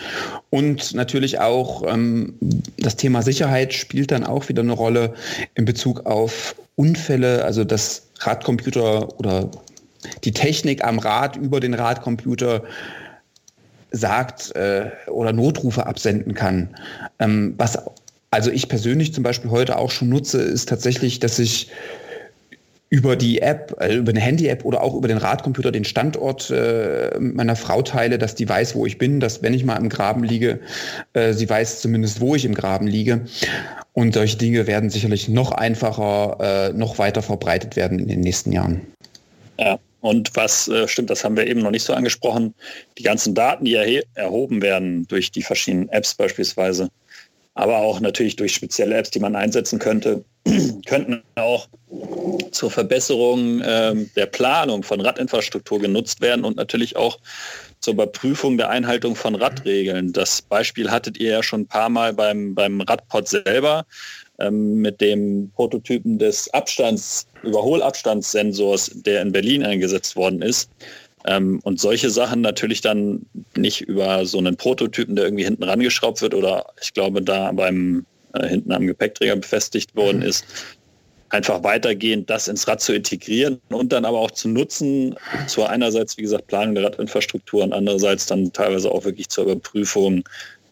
[0.50, 2.36] Und natürlich auch ähm,
[2.78, 5.14] das Thema Sicherheit spielt dann auch wieder eine Rolle
[5.56, 9.50] in Bezug auf Unfälle, also das Radcomputer oder
[10.24, 12.64] die Technik am Rad über den Radcomputer
[13.92, 16.76] sagt äh, oder Notrufe absenden kann.
[17.20, 17.80] Ähm, was
[18.30, 21.72] also ich persönlich zum Beispiel heute auch schon nutze, ist tatsächlich, dass ich
[22.90, 27.12] über die App, äh, über eine Handy-App oder auch über den Radcomputer den Standort äh,
[27.20, 30.24] meiner Frau teile, dass die weiß, wo ich bin, dass wenn ich mal im Graben
[30.24, 30.60] liege,
[31.14, 33.22] äh, sie weiß zumindest, wo ich im Graben liege.
[33.94, 38.52] Und solche Dinge werden sicherlich noch einfacher, äh, noch weiter verbreitet werden in den nächsten
[38.52, 38.82] Jahren.
[39.60, 42.54] Ja, und was äh, stimmt, das haben wir eben noch nicht so angesprochen,
[42.98, 46.90] die ganzen Daten, die erhoben werden durch die verschiedenen Apps beispielsweise,
[47.58, 50.24] aber auch natürlich durch spezielle Apps, die man einsetzen könnte,
[50.86, 51.68] könnten auch
[52.52, 57.18] zur Verbesserung ähm, der Planung von Radinfrastruktur genutzt werden und natürlich auch
[57.80, 60.14] zur Überprüfung der Einhaltung von Radregeln.
[60.14, 63.86] Das Beispiel hattet ihr ja schon ein paar Mal beim, beim Radpod selber
[64.40, 70.70] ähm, mit dem Prototypen des Abstands, Überholabstandssensors, der in Berlin eingesetzt worden ist.
[71.28, 73.26] Ähm, und solche Sachen natürlich dann
[73.56, 78.06] nicht über so einen Prototypen, der irgendwie hinten rangeschraubt wird oder ich glaube da beim
[78.34, 80.24] äh, hinten am Gepäckträger befestigt worden mhm.
[80.24, 80.46] ist,
[81.30, 85.16] einfach weitergehend das ins Rad zu integrieren und dann aber auch zu nutzen,
[85.48, 90.24] zur einerseits, wie gesagt, Planung der Radinfrastruktur und andererseits dann teilweise auch wirklich zur Überprüfung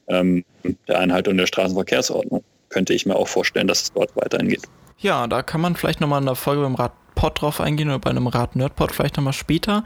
[0.08, 0.46] ähm,
[0.88, 2.44] der Einhaltung der Straßenverkehrsordnung.
[2.70, 4.64] Könnte ich mir auch vorstellen, dass es dort weiterhin geht.
[5.00, 8.10] Ja, da kann man vielleicht nochmal in der Folge beim Radpod drauf eingehen oder bei
[8.10, 9.84] einem Rad-Nerdpod vielleicht nochmal später.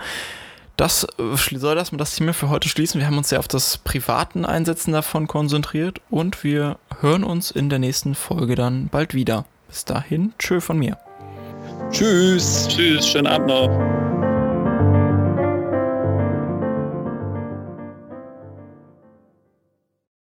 [0.79, 3.01] Das äh, soll das das Thema für heute schließen.
[3.01, 7.69] Wir haben uns ja auf das privaten Einsetzen davon konzentriert und wir hören uns in
[7.69, 9.43] der nächsten Folge dann bald wieder.
[9.67, 10.97] Bis dahin, tschö von mir.
[11.91, 12.69] Tschüss.
[12.69, 14.18] Tschüss, schönen Abend noch.